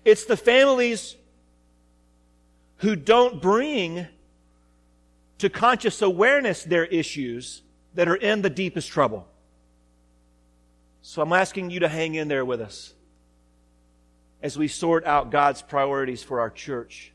It's 0.05 0.27
the 0.27 0.37
families 0.37 1.17
who 2.79 2.95
don't 2.95 3.41
bring 3.41 4.07
to 5.39 5.49
conscious 5.49 6.03
awareness 6.03 6.65
their 6.65 6.85
issues 6.85 7.63
that 7.95 8.09
are 8.09 8.17
in 8.17 8.43
the 8.43 8.51
deepest 8.51 8.89
trouble. 8.89 9.29
So 11.03 11.23
I'm 11.23 11.33
asking 11.33 11.71
you 11.71 11.81
to 11.81 11.89
hang 11.89 12.15
in 12.15 12.29
there 12.29 12.45
with 12.45 12.61
us 12.61 12.95
as 14.43 14.59
we 14.59 14.69
sort 14.69 15.07
out 15.07 15.31
God's 15.31 15.63
priorities 15.63 16.23
for 16.23 16.41
our 16.41 16.51
church. 16.51 17.13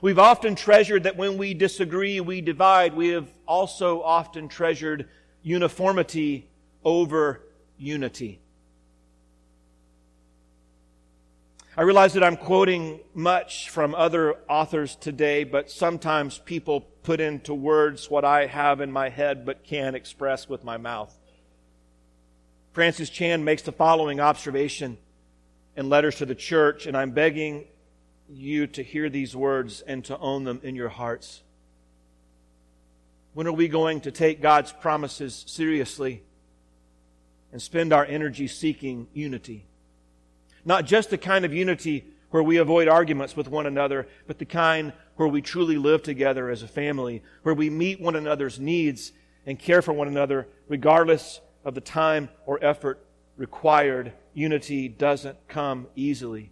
We've 0.00 0.18
often 0.18 0.54
treasured 0.54 1.04
that 1.04 1.16
when 1.16 1.38
we 1.38 1.54
disagree, 1.54 2.20
we 2.20 2.40
divide. 2.40 2.94
We 2.94 3.08
have 3.08 3.28
also 3.46 4.02
often 4.02 4.48
treasured 4.48 5.08
uniformity 5.42 6.48
over 6.84 7.42
unity. 7.78 8.40
I 11.78 11.82
realize 11.82 12.14
that 12.14 12.24
I'm 12.24 12.38
quoting 12.38 13.00
much 13.12 13.68
from 13.68 13.94
other 13.94 14.36
authors 14.48 14.96
today, 14.96 15.44
but 15.44 15.70
sometimes 15.70 16.38
people 16.38 16.80
put 17.02 17.20
into 17.20 17.52
words 17.52 18.10
what 18.10 18.24
I 18.24 18.46
have 18.46 18.80
in 18.80 18.90
my 18.90 19.10
head 19.10 19.44
but 19.44 19.62
can't 19.62 19.94
express 19.94 20.48
with 20.48 20.64
my 20.64 20.78
mouth. 20.78 21.14
Francis 22.72 23.10
Chan 23.10 23.44
makes 23.44 23.60
the 23.60 23.72
following 23.72 24.20
observation 24.20 24.96
in 25.76 25.90
letters 25.90 26.16
to 26.16 26.24
the 26.24 26.34
church, 26.34 26.86
and 26.86 26.96
I'm 26.96 27.10
begging 27.10 27.66
you 28.26 28.66
to 28.68 28.82
hear 28.82 29.10
these 29.10 29.36
words 29.36 29.82
and 29.82 30.02
to 30.06 30.16
own 30.16 30.44
them 30.44 30.60
in 30.62 30.76
your 30.76 30.88
hearts. 30.88 31.42
When 33.34 33.46
are 33.46 33.52
we 33.52 33.68
going 33.68 34.00
to 34.02 34.10
take 34.10 34.40
God's 34.40 34.72
promises 34.72 35.44
seriously 35.46 36.22
and 37.52 37.60
spend 37.60 37.92
our 37.92 38.06
energy 38.06 38.48
seeking 38.48 39.08
unity? 39.12 39.66
Not 40.66 40.84
just 40.84 41.10
the 41.10 41.16
kind 41.16 41.44
of 41.44 41.54
unity 41.54 42.04
where 42.30 42.42
we 42.42 42.56
avoid 42.56 42.88
arguments 42.88 43.36
with 43.36 43.48
one 43.48 43.66
another, 43.66 44.08
but 44.26 44.38
the 44.38 44.44
kind 44.44 44.92
where 45.14 45.28
we 45.28 45.40
truly 45.40 45.78
live 45.78 46.02
together 46.02 46.50
as 46.50 46.62
a 46.62 46.68
family, 46.68 47.22
where 47.44 47.54
we 47.54 47.70
meet 47.70 48.00
one 48.00 48.16
another's 48.16 48.58
needs 48.58 49.12
and 49.46 49.60
care 49.60 49.80
for 49.80 49.92
one 49.92 50.08
another 50.08 50.48
regardless 50.66 51.40
of 51.64 51.74
the 51.74 51.80
time 51.80 52.28
or 52.46 52.62
effort 52.62 53.06
required. 53.36 54.12
Unity 54.34 54.88
doesn't 54.88 55.38
come 55.46 55.86
easily. 55.94 56.50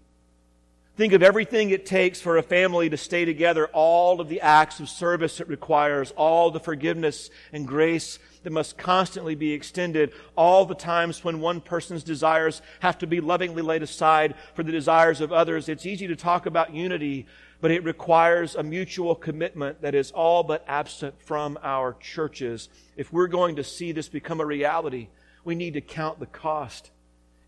Think 0.96 1.12
of 1.12 1.24
everything 1.24 1.70
it 1.70 1.87
takes 1.87 2.20
for 2.20 2.37
a 2.37 2.42
family 2.42 2.88
to 2.88 2.96
stay 2.96 3.24
together, 3.24 3.66
all 3.72 4.20
of 4.20 4.28
the 4.28 4.40
acts 4.40 4.78
of 4.78 4.88
service 4.88 5.40
it 5.40 5.48
requires, 5.48 6.12
all 6.12 6.52
the 6.52 6.61
forgiveness 6.61 7.30
and 7.52 7.66
grace 7.66 8.20
that 8.44 8.52
must 8.52 8.78
constantly 8.78 9.35
be 9.35 9.52
extended, 9.52 10.12
all 10.37 10.64
the 10.64 10.76
times 10.76 11.24
when 11.24 11.40
one 11.40 11.61
person's 11.61 12.04
desires 12.04 12.62
have 12.78 12.96
to 12.98 13.09
be 13.09 13.20
lovingly 13.20 13.61
laid 13.61 13.83
aside 13.83 14.37
for 14.54 14.62
the 14.62 14.70
desires 14.70 15.20
of 15.20 15.33
others. 15.33 15.68
It's 15.68 15.85
easy 15.85 16.07
to 16.07 16.14
talk 16.14 16.46
about 16.46 16.72
unity, 16.72 17.26
but 17.61 17.72
it 17.72 17.83
requires 17.83 18.54
a 18.54 18.62
mutual 18.62 19.16
commitment 19.16 19.83
that 19.83 19.96
is 19.96 20.12
all 20.12 20.44
but 20.44 20.64
absent 20.68 21.20
from 21.20 21.59
our 21.64 21.94
churches. 21.94 22.68
If 22.96 23.12
we're 23.12 23.26
going 23.26 23.57
to 23.57 23.64
see 23.64 23.90
this 23.90 24.09
become 24.09 24.40
a 24.40 24.46
reality, 24.46 25.09
we 25.42 25.57
need 25.57 25.74
to 25.74 25.80
count 25.80 26.20
the 26.20 26.26
cost 26.26 26.92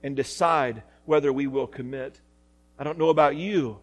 and 0.03 0.17
decide 0.17 0.83
whether 1.05 1.33
we 1.33 1.47
will 1.47 1.69
commit. 1.69 2.21
I 2.79 2.85
don't 2.85 2.99
know 2.99 3.09
about 3.09 3.37
you, 3.37 3.79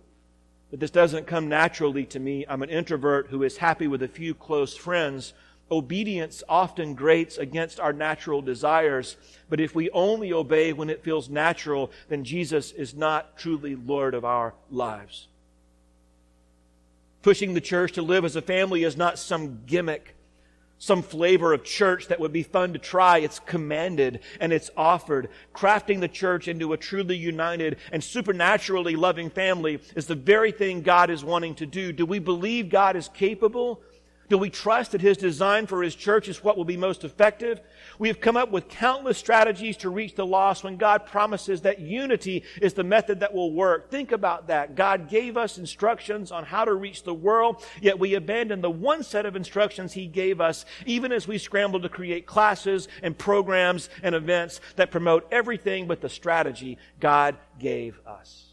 but 0.69 0.79
this 0.79 0.91
doesn't 0.91 1.27
come 1.27 1.47
naturally 1.49 2.05
to 2.07 2.19
me. 2.19 2.45
I'm 2.47 2.61
an 2.61 2.69
introvert 2.69 3.27
who 3.27 3.43
is 3.43 3.57
happy 3.57 3.87
with 3.87 4.03
a 4.03 4.07
few 4.07 4.33
close 4.33 4.75
friends. 4.75 5.33
Obedience 5.71 6.43
often 6.47 6.93
grates 6.93 7.37
against 7.37 7.79
our 7.79 7.93
natural 7.93 8.41
desires, 8.41 9.17
but 9.49 9.59
if 9.59 9.73
we 9.73 9.89
only 9.91 10.31
obey 10.31 10.73
when 10.73 10.89
it 10.89 11.03
feels 11.03 11.29
natural, 11.29 11.91
then 12.09 12.23
Jesus 12.23 12.71
is 12.71 12.93
not 12.93 13.37
truly 13.37 13.75
Lord 13.75 14.13
of 14.13 14.25
our 14.25 14.53
lives. 14.69 15.27
Pushing 17.23 17.53
the 17.53 17.61
church 17.61 17.93
to 17.93 18.01
live 18.01 18.25
as 18.25 18.35
a 18.35 18.41
family 18.41 18.83
is 18.83 18.97
not 18.97 19.17
some 19.17 19.61
gimmick 19.65 20.15
some 20.83 21.01
flavor 21.01 21.53
of 21.53 21.63
church 21.63 22.09
that 22.09 22.19
would 22.19 22.33
be 22.33 22.43
fun 22.43 22.73
to 22.73 22.79
try. 22.79 23.19
It's 23.19 23.39
commanded 23.39 24.19
and 24.41 24.51
it's 24.51 24.69
offered. 24.75 25.29
Crafting 25.55 26.01
the 26.01 26.09
church 26.09 26.49
into 26.49 26.73
a 26.73 26.77
truly 26.77 27.15
united 27.15 27.77
and 27.93 28.03
supernaturally 28.03 28.97
loving 28.97 29.29
family 29.29 29.79
is 29.95 30.07
the 30.07 30.15
very 30.15 30.51
thing 30.51 30.81
God 30.81 31.09
is 31.09 31.23
wanting 31.23 31.55
to 31.55 31.65
do. 31.65 31.93
Do 31.93 32.05
we 32.05 32.19
believe 32.19 32.69
God 32.69 32.97
is 32.97 33.07
capable 33.07 33.81
Do 34.29 34.37
we 34.37 34.49
trust 34.49 34.93
that 34.93 35.01
His 35.01 35.17
design 35.17 35.67
for 35.67 35.83
His 35.83 35.95
church 35.95 36.27
is 36.27 36.43
what 36.43 36.55
will 36.55 36.65
be 36.65 36.77
most 36.77 37.03
effective? 37.03 37.59
We 37.99 38.07
have 38.07 38.21
come 38.21 38.37
up 38.37 38.51
with 38.51 38.69
countless 38.69 39.17
strategies 39.17 39.77
to 39.77 39.89
reach 39.89 40.15
the 40.15 40.25
lost 40.25 40.63
when 40.63 40.77
God 40.77 41.05
promises 41.05 41.61
that 41.61 41.79
unity 41.79 42.43
is 42.61 42.73
the 42.73 42.85
method 42.85 43.19
that 43.19 43.33
will 43.33 43.51
work. 43.51 43.91
Think 43.91 44.11
about 44.11 44.47
that. 44.47 44.75
God 44.75 45.09
gave 45.09 45.35
us 45.35 45.57
instructions 45.57 46.31
on 46.31 46.45
how 46.45 46.63
to 46.63 46.73
reach 46.73 47.03
the 47.03 47.13
world, 47.13 47.63
yet 47.81 47.99
we 47.99 48.13
abandon 48.15 48.61
the 48.61 48.71
one 48.71 49.03
set 49.03 49.25
of 49.25 49.35
instructions 49.35 49.93
He 49.93 50.07
gave 50.07 50.39
us, 50.39 50.65
even 50.85 51.11
as 51.11 51.27
we 51.27 51.37
scramble 51.37 51.81
to 51.81 51.89
create 51.89 52.25
classes 52.25 52.87
and 53.01 53.17
programs 53.17 53.89
and 54.01 54.15
events 54.15 54.61
that 54.77 54.89
promote 54.89 55.27
everything 55.31 55.85
but 55.85 55.99
the 55.99 56.09
strategy 56.09 56.77
God 56.99 57.35
gave 57.59 57.99
us. 58.07 58.45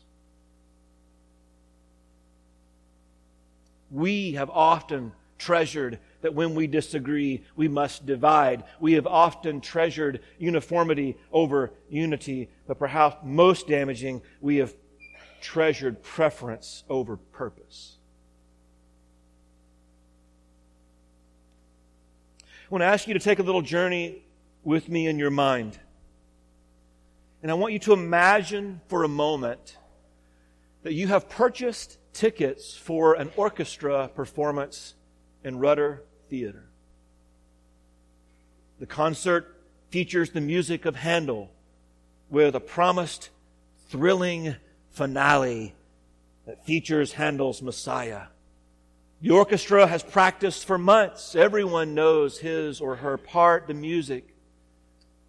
We 3.90 4.32
have 4.32 4.50
often 4.50 5.12
treasured 5.40 5.98
that 6.20 6.34
when 6.34 6.54
we 6.54 6.66
disagree, 6.66 7.42
we 7.56 7.66
must 7.66 8.06
divide. 8.06 8.62
We 8.78 8.92
have 8.92 9.06
often 9.06 9.60
treasured 9.60 10.20
uniformity 10.38 11.16
over 11.32 11.72
unity, 11.88 12.50
but 12.68 12.78
perhaps 12.78 13.16
most 13.24 13.66
damaging, 13.66 14.22
we 14.40 14.58
have 14.58 14.74
treasured 15.40 16.02
preference 16.02 16.84
over 16.88 17.16
purpose. 17.16 17.96
I 22.42 22.68
want 22.68 22.82
to 22.82 22.86
ask 22.86 23.08
you 23.08 23.14
to 23.14 23.20
take 23.20 23.40
a 23.40 23.42
little 23.42 23.62
journey 23.62 24.22
with 24.62 24.88
me 24.88 25.08
in 25.08 25.18
your 25.18 25.30
mind. 25.30 25.78
And 27.42 27.50
I 27.50 27.54
want 27.54 27.72
you 27.72 27.78
to 27.80 27.94
imagine 27.94 28.82
for 28.88 29.02
a 29.02 29.08
moment 29.08 29.78
that 30.82 30.92
you 30.92 31.08
have 31.08 31.28
purchased 31.28 31.96
tickets 32.12 32.76
for 32.76 33.14
an 33.14 33.30
orchestra 33.36 34.08
performance 34.14 34.94
in 35.44 35.58
Rudder 35.58 36.04
Theater. 36.28 36.64
The 38.78 38.86
concert 38.86 39.56
features 39.90 40.30
the 40.30 40.40
music 40.40 40.84
of 40.84 40.96
Handel 40.96 41.50
with 42.30 42.54
a 42.54 42.60
promised 42.60 43.30
thrilling 43.88 44.56
finale 44.90 45.74
that 46.46 46.64
features 46.64 47.12
Handel's 47.12 47.60
Messiah. 47.60 48.24
The 49.20 49.30
orchestra 49.30 49.86
has 49.86 50.02
practiced 50.02 50.64
for 50.64 50.78
months. 50.78 51.36
Everyone 51.36 51.94
knows 51.94 52.38
his 52.38 52.80
or 52.80 52.96
her 52.96 53.18
part. 53.18 53.66
The 53.66 53.74
music, 53.74 54.34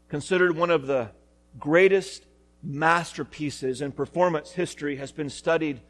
considered 0.08 0.56
one 0.56 0.70
of 0.70 0.88
the 0.88 1.10
greatest 1.60 2.26
masterpieces 2.64 3.82
in 3.82 3.92
performance 3.92 4.52
history, 4.52 4.96
has 4.96 5.12
been 5.12 5.30
studied 5.30 5.82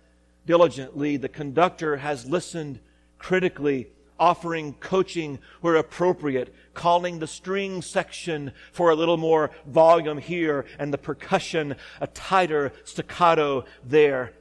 diligently. 0.48 1.18
The 1.18 1.30
conductor 1.30 1.98
has 1.98 2.26
listened 2.26 2.80
critically 3.20 3.90
offering 4.22 4.74
coaching 4.76 5.40
where 5.62 5.76
appropriate, 5.76 6.54
calling 6.76 7.18
the 7.18 7.26
string 7.26 7.82
section 7.82 8.52
for 8.72 8.92
a 8.92 8.96
little 8.96 9.18
more 9.18 9.50
volume 9.66 10.20
here 10.20 10.64
and 10.78 10.94
the 10.94 10.98
percussion 10.98 11.76
a 12.00 12.06
tighter 12.06 12.72
staccato 12.84 13.66
there. 13.84 14.32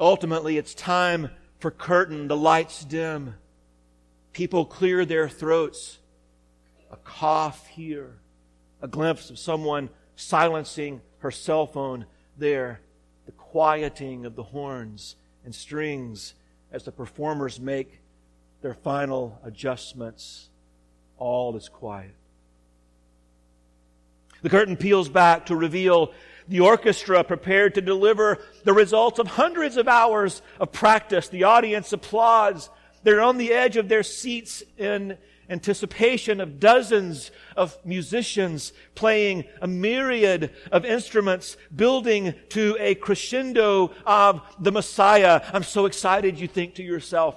Ultimately, 0.00 0.58
it's 0.58 0.74
time 0.74 1.30
for 1.60 1.70
curtain, 1.70 2.26
the 2.26 2.36
lights 2.36 2.84
dim. 2.84 3.34
People 4.32 4.64
clear 4.64 5.04
their 5.04 5.28
throats. 5.28 5.98
A 6.90 6.96
cough 6.96 7.68
here, 7.68 8.16
a 8.82 8.88
glimpse 8.88 9.30
of 9.30 9.38
someone 9.38 9.90
silencing 10.16 11.00
her 11.18 11.30
cell 11.30 11.68
phone 11.68 12.04
there, 12.36 12.80
the 13.26 13.32
quieting 13.32 14.26
of 14.26 14.34
the 14.34 14.42
horns 14.42 15.14
and 15.44 15.54
strings 15.54 16.34
as 16.72 16.82
the 16.82 16.90
performers 16.90 17.60
make 17.60 17.99
their 18.62 18.74
final 18.74 19.38
adjustments, 19.44 20.48
all 21.16 21.56
is 21.56 21.68
quiet. 21.68 22.14
The 24.42 24.50
curtain 24.50 24.76
peels 24.76 25.08
back 25.08 25.46
to 25.46 25.56
reveal 25.56 26.12
the 26.48 26.60
orchestra 26.60 27.22
prepared 27.22 27.74
to 27.74 27.80
deliver 27.80 28.38
the 28.64 28.72
results 28.72 29.18
of 29.18 29.26
hundreds 29.28 29.76
of 29.76 29.86
hours 29.86 30.42
of 30.58 30.72
practice. 30.72 31.28
The 31.28 31.44
audience 31.44 31.92
applauds. 31.92 32.70
They're 33.02 33.20
on 33.20 33.38
the 33.38 33.52
edge 33.52 33.76
of 33.76 33.88
their 33.88 34.02
seats 34.02 34.62
in 34.76 35.16
anticipation 35.48 36.40
of 36.40 36.60
dozens 36.60 37.30
of 37.56 37.76
musicians 37.84 38.72
playing 38.94 39.44
a 39.60 39.66
myriad 39.66 40.50
of 40.70 40.84
instruments, 40.84 41.56
building 41.74 42.34
to 42.50 42.76
a 42.78 42.94
crescendo 42.94 43.92
of 44.06 44.40
the 44.58 44.72
Messiah. 44.72 45.42
I'm 45.52 45.64
so 45.64 45.86
excited, 45.86 46.38
you 46.38 46.48
think 46.48 46.76
to 46.76 46.82
yourself. 46.82 47.36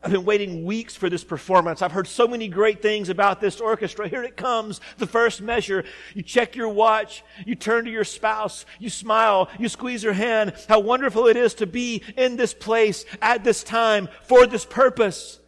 I've 0.00 0.12
been 0.12 0.24
waiting 0.24 0.64
weeks 0.64 0.94
for 0.94 1.10
this 1.10 1.24
performance. 1.24 1.82
I've 1.82 1.90
heard 1.90 2.06
so 2.06 2.28
many 2.28 2.46
great 2.46 2.80
things 2.80 3.08
about 3.08 3.40
this 3.40 3.60
orchestra. 3.60 4.06
Here 4.06 4.22
it 4.22 4.36
comes, 4.36 4.80
the 4.98 5.08
first 5.08 5.42
measure. 5.42 5.84
You 6.14 6.22
check 6.22 6.54
your 6.54 6.68
watch, 6.68 7.24
you 7.44 7.56
turn 7.56 7.84
to 7.84 7.90
your 7.90 8.04
spouse, 8.04 8.64
you 8.78 8.90
smile, 8.90 9.48
you 9.58 9.68
squeeze 9.68 10.04
her 10.04 10.12
hand. 10.12 10.52
How 10.68 10.78
wonderful 10.78 11.26
it 11.26 11.36
is 11.36 11.54
to 11.54 11.66
be 11.66 12.04
in 12.16 12.36
this 12.36 12.54
place 12.54 13.04
at 13.20 13.42
this 13.42 13.64
time 13.64 14.08
for 14.22 14.46
this 14.46 14.64
purpose. 14.64 15.40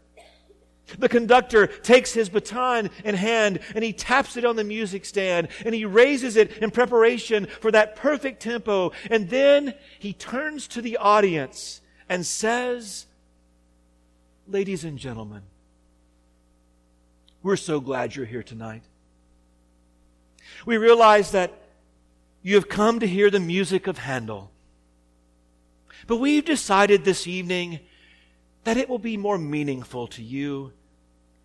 The 0.99 1.09
conductor 1.09 1.69
takes 1.69 2.13
his 2.13 2.29
baton 2.29 2.91
in 3.05 3.15
hand 3.15 3.61
and 3.77 3.85
he 3.85 3.93
taps 3.93 4.37
it 4.37 4.45
on 4.45 4.57
the 4.57 4.65
music 4.65 5.05
stand 5.05 5.47
and 5.65 5.73
he 5.73 5.85
raises 5.85 6.35
it 6.35 6.59
in 6.59 6.73
preparation 6.73 7.47
for 7.47 7.71
that 7.71 7.95
perfect 7.95 8.43
tempo. 8.43 8.91
And 9.09 9.31
then 9.31 9.75
he 10.01 10.13
turns 10.13 10.67
to 10.69 10.83
the 10.83 10.97
audience 10.97 11.81
and 12.09 12.27
says, 12.27 13.07
Ladies 14.51 14.83
and 14.83 14.99
gentlemen, 14.99 15.43
we're 17.41 17.55
so 17.55 17.79
glad 17.79 18.17
you're 18.17 18.27
here 18.27 18.43
tonight. 18.43 18.83
We 20.67 20.77
realize 20.77 21.31
that 21.31 21.53
you 22.43 22.57
have 22.57 22.69
come 22.69 22.99
to 22.99 23.07
hear 23.07 23.31
the 23.31 23.39
music 23.39 23.87
of 23.87 23.99
Handel. 23.99 24.51
But 26.09 26.17
we've 26.17 26.45
decided 26.45 27.05
this 27.05 27.29
evening 27.29 27.79
that 28.65 28.77
it 28.77 28.89
will 28.89 28.99
be 28.99 29.17
more 29.17 29.39
meaningful 29.39 30.09
to 30.09 30.23
you 30.23 30.73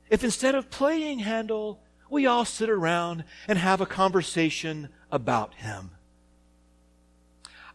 if 0.10 0.24
instead 0.24 0.56
of 0.56 0.72
playing 0.72 1.20
Handel, 1.20 1.82
we 2.10 2.26
all 2.26 2.46
sit 2.46 2.72
around 2.72 3.24
and 3.48 3.60
have 3.60 3.82
a 3.82 3.86
conversation 3.86 4.90
about 5.12 5.54
him. 5.56 5.92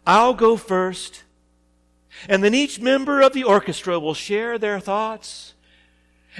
I'll 0.05 0.35
go 0.35 0.57
first 0.57 1.23
and 2.29 2.42
then 2.42 2.55
each 2.55 2.81
member 2.81 3.20
of 3.20 3.33
the 3.33 3.44
orchestra 3.44 3.99
will 3.99 4.14
share 4.14 4.59
their 4.59 4.81
thoughts. 4.81 5.55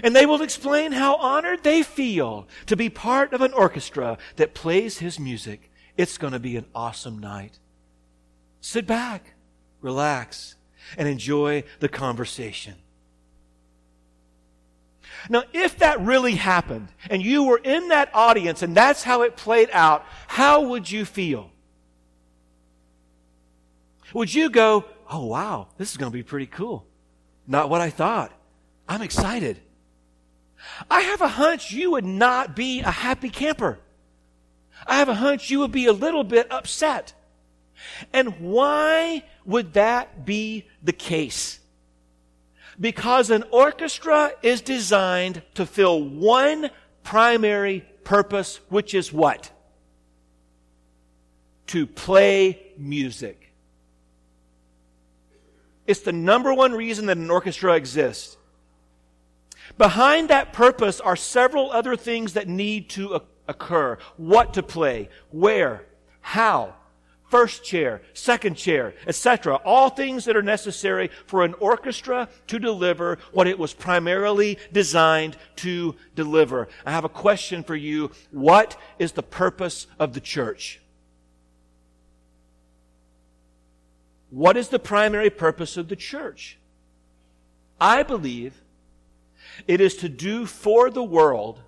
And 0.03 0.15
they 0.15 0.27
will 0.27 0.43
explain 0.43 0.93
how 0.93 1.17
honored 1.17 1.65
they 1.65 1.83
feel 1.83 2.47
to 2.67 2.77
be 2.77 2.89
part 2.89 3.33
of 3.33 3.41
an 3.41 3.53
orchestra 3.53 4.19
that 4.37 4.55
plays 4.55 4.99
his 4.99 5.19
music. 5.19 5.71
It's 5.97 6.17
going 6.17 6.33
to 6.33 6.39
be 6.39 6.57
an 6.57 6.67
awesome 6.75 7.19
night. 7.19 7.59
Sit 8.61 8.87
back, 8.87 9.35
relax, 9.81 10.55
and 10.97 11.09
enjoy 11.09 11.65
the 11.81 11.89
conversation. 11.89 12.75
Now, 15.29 15.43
if 15.53 15.79
that 15.79 16.01
really 16.01 16.37
happened 16.37 16.89
and 17.11 17.23
you 17.23 17.43
were 17.43 17.59
in 17.59 17.89
that 17.89 18.11
audience 18.15 18.63
and 18.63 18.75
that's 18.77 19.03
how 19.03 19.23
it 19.23 19.37
played 19.37 19.69
out, 19.73 20.05
how 20.29 20.63
would 20.63 20.91
you 20.91 21.05
feel? 21.05 21.51
Would 24.15 24.33
you 24.33 24.51
go, 24.51 24.85
oh, 25.11 25.27
wow, 25.27 25.69
this 25.77 25.91
is 25.91 25.97
going 25.97 26.11
to 26.11 26.17
be 26.17 26.23
pretty 26.23 26.47
cool. 26.47 26.87
Not 27.47 27.69
what 27.69 27.81
I 27.81 27.91
thought. 27.91 28.33
I'm 28.89 29.03
excited. 29.03 29.61
I 30.91 31.01
have 31.01 31.21
a 31.21 31.29
hunch 31.29 31.73
you 31.73 31.93
would 31.93 32.05
not 32.05 32.55
be 32.55 32.81
a 32.81 32.91
happy 32.91 33.29
camper. 33.29 33.79
I 34.87 34.97
have 34.97 35.09
a 35.09 35.15
hunch 35.15 35.51
you 35.51 35.59
would 35.61 35.73
be 35.73 35.87
a 35.87 35.93
little 35.93 36.25
bit 36.25 36.51
upset. 36.51 37.13
And 38.13 38.41
why 38.41 39.25
would 39.45 39.73
that 39.75 40.25
be 40.25 40.67
the 40.83 40.93
case? 40.93 41.59
Because 42.79 43.31
an 43.31 43.45
orchestra 43.51 44.33
is 44.43 44.61
designed 44.61 45.43
to 45.55 45.67
fill 45.67 46.03
one 46.03 46.71
primary 47.03 47.85
purpose, 48.05 48.61
which 48.69 48.95
is 48.95 49.13
what? 49.13 49.51
To 51.69 51.87
play 51.87 52.73
music. 52.79 53.40
It's 55.91 56.03
the 56.03 56.13
number 56.13 56.55
one 56.55 56.71
reason 56.71 57.07
that 57.07 57.17
an 57.17 57.33
orchestra 57.33 57.75
exists. 57.75 58.37
Behind 59.77 60.31
that 60.31 60.53
purpose 60.53 61.01
are 61.01 61.17
several 61.17 61.73
other 61.73 61.97
things 61.97 62.35
that 62.35 62.47
need 62.47 62.89
to 62.91 63.23
occur. 63.49 63.99
What 64.17 64.55
to 64.55 64.63
play, 64.63 65.09
where, 65.33 65.85
how, 66.21 66.75
first 67.29 67.65
chair, 67.65 68.03
second 68.13 68.55
chair, 68.55 68.95
etc. 69.09 69.57
All 69.65 69.91
things 69.91 70.27
that 70.27 70.37
are 70.37 70.43
necessary 70.43 71.11
for 71.27 71.43
an 71.43 71.55
orchestra 71.55 72.29
to 72.47 72.61
deliver 72.61 73.19
what 73.33 73.49
it 73.49 73.59
was 73.59 73.75
primarily 73.75 74.59
designed 74.71 75.37
to 75.57 75.97
deliver. 76.15 76.69
I 76.87 76.93
have 76.93 77.05
a 77.05 77.09
question 77.09 77.65
for 77.65 77.75
you. 77.75 78.13
What 78.31 78.77
is 79.01 79.11
the 79.11 79.25
purpose 79.25 79.89
of 79.99 80.13
the 80.13 80.21
church? 80.21 80.80
What 84.31 84.57
is 84.57 84.69
the 84.69 84.79
primary 84.79 85.31
purpose 85.31 85.77
of 85.77 85.89
the 85.89 85.97
church? 85.97 86.59
I 87.81 88.03
believe 88.03 88.63
It 89.67 89.81
is 89.81 89.97
to 89.97 90.09
do 90.09 90.47
for 90.47 90.91
the 90.91 91.03
world 91.03 91.61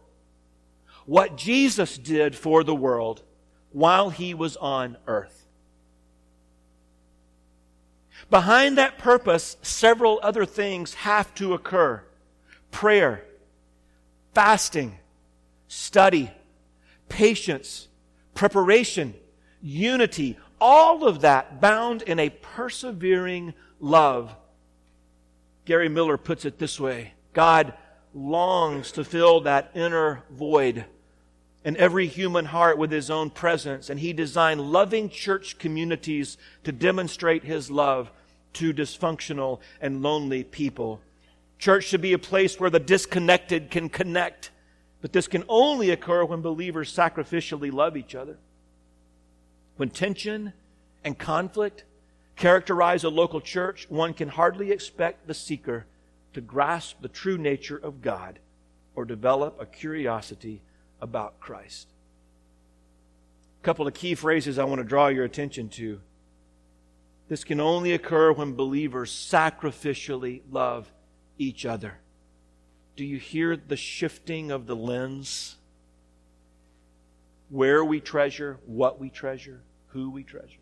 what 1.05 1.37
Jesus 1.37 1.98
did 1.98 2.37
for 2.37 2.62
the 2.64 2.75
world 2.75 3.22
while 3.72 4.11
he 4.11 4.35
was 4.35 4.57
on 4.57 4.96
earth. 5.07 5.46
Behind 8.31 8.79
that 8.79 8.98
purpose, 8.98 9.57
several 9.62 10.20
other 10.22 10.46
things 10.46 10.94
have 10.94 11.35
to 11.35 11.55
occur 11.55 12.03
prayer, 12.70 13.25
fasting, 14.33 14.98
study, 15.68 16.31
patience, 17.09 17.88
preparation, 18.35 19.14
unity, 19.61 20.38
all 20.62 21.09
of 21.09 21.22
that 21.22 21.61
bound 21.61 22.03
in 22.03 22.20
a 22.20 22.31
persevering 22.31 23.53
love. 23.81 24.33
Gary 25.64 25.88
Miller 25.88 26.16
puts 26.16 26.44
it 26.44 26.61
this 26.61 26.79
way 26.79 27.14
God 27.33 27.75
longs 28.14 28.92
to 28.92 29.03
fill 29.03 29.40
that 29.40 29.72
inner 29.75 30.22
void 30.31 30.85
in 31.64 31.77
every 31.77 32.07
human 32.07 32.44
heart 32.44 32.79
with 32.79 32.92
his 32.92 33.11
own 33.11 33.31
presence, 33.31 33.90
and 33.90 33.98
he 33.98 34.12
designed 34.12 34.61
loving 34.61 35.11
church 35.11 35.59
communities 35.59 36.38
to 36.62 36.70
demonstrate 36.70 37.42
his 37.42 37.68
love 37.68 38.12
to 38.53 38.72
dysfunctional 38.72 39.59
and 39.81 40.01
lonely 40.01 40.44
people. 40.44 41.01
Church 41.59 41.85
should 41.85 42.01
be 42.01 42.12
a 42.12 42.18
place 42.18 42.61
where 42.61 42.70
the 42.70 42.79
disconnected 42.79 43.68
can 43.68 43.88
connect, 43.88 44.53
but 45.01 45.12
this 45.12 45.27
can 45.27 45.42
only 45.48 45.90
occur 45.90 46.25
when 46.25 46.40
believers 46.40 46.94
sacrificially 46.94 47.72
love 47.72 47.96
each 47.96 48.14
other. 48.14 48.38
When 49.82 49.90
tension 49.90 50.52
and 51.02 51.18
conflict 51.18 51.82
characterize 52.36 53.02
a 53.02 53.08
local 53.08 53.40
church, 53.40 53.90
one 53.90 54.14
can 54.14 54.28
hardly 54.28 54.70
expect 54.70 55.26
the 55.26 55.34
seeker 55.34 55.86
to 56.34 56.40
grasp 56.40 56.98
the 57.00 57.08
true 57.08 57.36
nature 57.36 57.78
of 57.78 58.00
God 58.00 58.38
or 58.94 59.04
develop 59.04 59.60
a 59.60 59.66
curiosity 59.66 60.62
about 61.00 61.40
Christ. 61.40 61.88
A 63.60 63.64
couple 63.64 63.88
of 63.88 63.94
key 63.94 64.14
phrases 64.14 64.56
I 64.56 64.62
want 64.62 64.78
to 64.78 64.84
draw 64.84 65.08
your 65.08 65.24
attention 65.24 65.68
to. 65.70 66.00
This 67.28 67.42
can 67.42 67.58
only 67.58 67.92
occur 67.92 68.30
when 68.30 68.54
believers 68.54 69.10
sacrificially 69.10 70.42
love 70.48 70.92
each 71.38 71.66
other. 71.66 71.98
Do 72.94 73.04
you 73.04 73.16
hear 73.16 73.56
the 73.56 73.76
shifting 73.76 74.52
of 74.52 74.68
the 74.68 74.76
lens? 74.76 75.56
Where 77.48 77.84
we 77.84 77.98
treasure, 77.98 78.60
what 78.64 79.00
we 79.00 79.10
treasure, 79.10 79.62
who 79.92 80.11
we 80.11 80.22
treasure. 80.22 80.59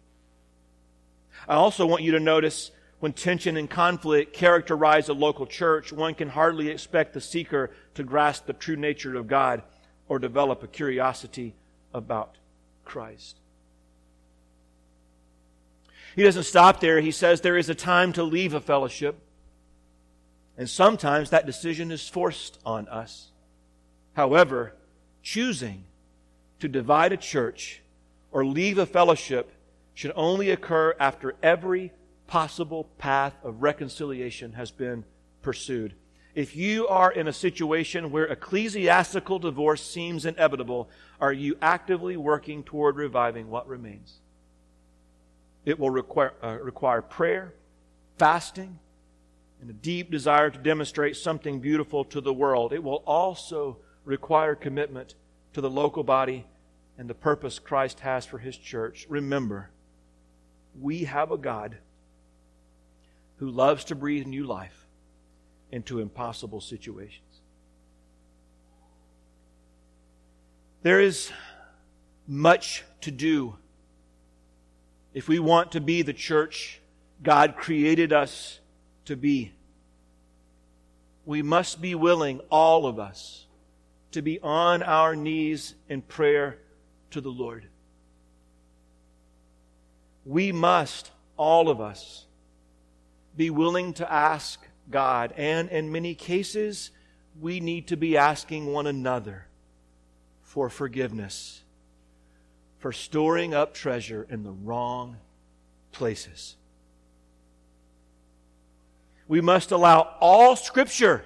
I 1.48 1.54
also 1.54 1.86
want 1.86 2.02
you 2.02 2.12
to 2.12 2.20
notice 2.20 2.70
when 3.00 3.12
tension 3.12 3.56
and 3.56 3.68
conflict 3.68 4.34
characterize 4.34 5.08
a 5.08 5.14
local 5.14 5.46
church, 5.46 5.92
one 5.92 6.14
can 6.14 6.28
hardly 6.28 6.68
expect 6.68 7.14
the 7.14 7.20
seeker 7.20 7.70
to 7.94 8.04
grasp 8.04 8.46
the 8.46 8.52
true 8.52 8.76
nature 8.76 9.16
of 9.16 9.26
God 9.26 9.62
or 10.08 10.18
develop 10.18 10.62
a 10.62 10.66
curiosity 10.66 11.54
about 11.94 12.36
Christ. 12.84 13.38
He 16.14 16.22
doesn't 16.22 16.42
stop 16.42 16.80
there. 16.80 17.00
He 17.00 17.12
says 17.12 17.40
there 17.40 17.56
is 17.56 17.70
a 17.70 17.74
time 17.74 18.12
to 18.14 18.22
leave 18.22 18.52
a 18.52 18.60
fellowship, 18.60 19.18
and 20.58 20.68
sometimes 20.68 21.30
that 21.30 21.46
decision 21.46 21.90
is 21.90 22.08
forced 22.08 22.58
on 22.66 22.88
us. 22.88 23.30
However, 24.14 24.74
choosing 25.22 25.84
to 26.58 26.68
divide 26.68 27.12
a 27.12 27.16
church 27.16 27.80
or 28.32 28.44
leave 28.44 28.78
a 28.78 28.86
fellowship 28.86 29.52
should 29.94 30.12
only 30.14 30.50
occur 30.50 30.94
after 30.98 31.34
every 31.42 31.92
possible 32.26 32.84
path 32.98 33.34
of 33.42 33.62
reconciliation 33.62 34.52
has 34.52 34.70
been 34.70 35.04
pursued. 35.42 35.94
If 36.34 36.54
you 36.54 36.86
are 36.86 37.10
in 37.10 37.26
a 37.26 37.32
situation 37.32 38.12
where 38.12 38.24
ecclesiastical 38.24 39.40
divorce 39.40 39.84
seems 39.84 40.24
inevitable, 40.24 40.88
are 41.20 41.32
you 41.32 41.56
actively 41.60 42.16
working 42.16 42.62
toward 42.62 42.96
reviving 42.96 43.50
what 43.50 43.66
remains? 43.66 44.20
It 45.64 45.78
will 45.78 45.90
require, 45.90 46.32
uh, 46.42 46.58
require 46.62 47.02
prayer, 47.02 47.54
fasting, 48.16 48.78
and 49.60 49.68
a 49.68 49.74
deep 49.74 50.10
desire 50.10 50.50
to 50.50 50.58
demonstrate 50.58 51.16
something 51.16 51.60
beautiful 51.60 52.04
to 52.06 52.20
the 52.20 52.32
world. 52.32 52.72
It 52.72 52.82
will 52.82 53.02
also 53.06 53.78
require 54.04 54.54
commitment 54.54 55.16
to 55.52 55.60
the 55.60 55.68
local 55.68 56.04
body 56.04 56.46
and 57.00 57.08
the 57.08 57.14
purpose 57.14 57.58
Christ 57.58 58.00
has 58.00 58.26
for 58.26 58.36
his 58.36 58.54
church. 58.58 59.06
Remember, 59.08 59.70
we 60.78 61.04
have 61.04 61.32
a 61.32 61.38
God 61.38 61.78
who 63.38 63.48
loves 63.48 63.84
to 63.84 63.94
breathe 63.94 64.26
new 64.26 64.44
life 64.44 64.86
into 65.72 66.00
impossible 66.00 66.60
situations. 66.60 67.40
There 70.82 71.00
is 71.00 71.32
much 72.26 72.84
to 73.00 73.10
do 73.10 73.56
if 75.14 75.26
we 75.26 75.38
want 75.38 75.72
to 75.72 75.80
be 75.80 76.02
the 76.02 76.12
church 76.12 76.82
God 77.22 77.56
created 77.56 78.12
us 78.12 78.60
to 79.06 79.16
be. 79.16 79.52
We 81.24 81.40
must 81.40 81.80
be 81.80 81.94
willing, 81.94 82.42
all 82.50 82.84
of 82.84 82.98
us, 82.98 83.46
to 84.12 84.20
be 84.20 84.38
on 84.40 84.82
our 84.82 85.16
knees 85.16 85.74
in 85.88 86.02
prayer 86.02 86.58
to 87.10 87.20
the 87.20 87.30
Lord. 87.30 87.66
We 90.24 90.52
must, 90.52 91.10
all 91.36 91.68
of 91.68 91.80
us, 91.80 92.26
be 93.36 93.50
willing 93.50 93.94
to 93.94 94.12
ask 94.12 94.60
God. 94.90 95.32
And 95.36 95.68
in 95.70 95.92
many 95.92 96.14
cases, 96.14 96.90
we 97.40 97.60
need 97.60 97.88
to 97.88 97.96
be 97.96 98.16
asking 98.16 98.66
one 98.66 98.86
another 98.86 99.46
for 100.42 100.68
forgiveness 100.68 101.62
for 102.80 102.92
storing 102.92 103.54
up 103.54 103.74
treasure 103.74 104.26
in 104.28 104.42
the 104.42 104.50
wrong 104.50 105.18
places. 105.92 106.56
We 109.28 109.40
must 109.40 109.70
allow 109.70 110.16
all 110.18 110.56
Scripture, 110.56 111.22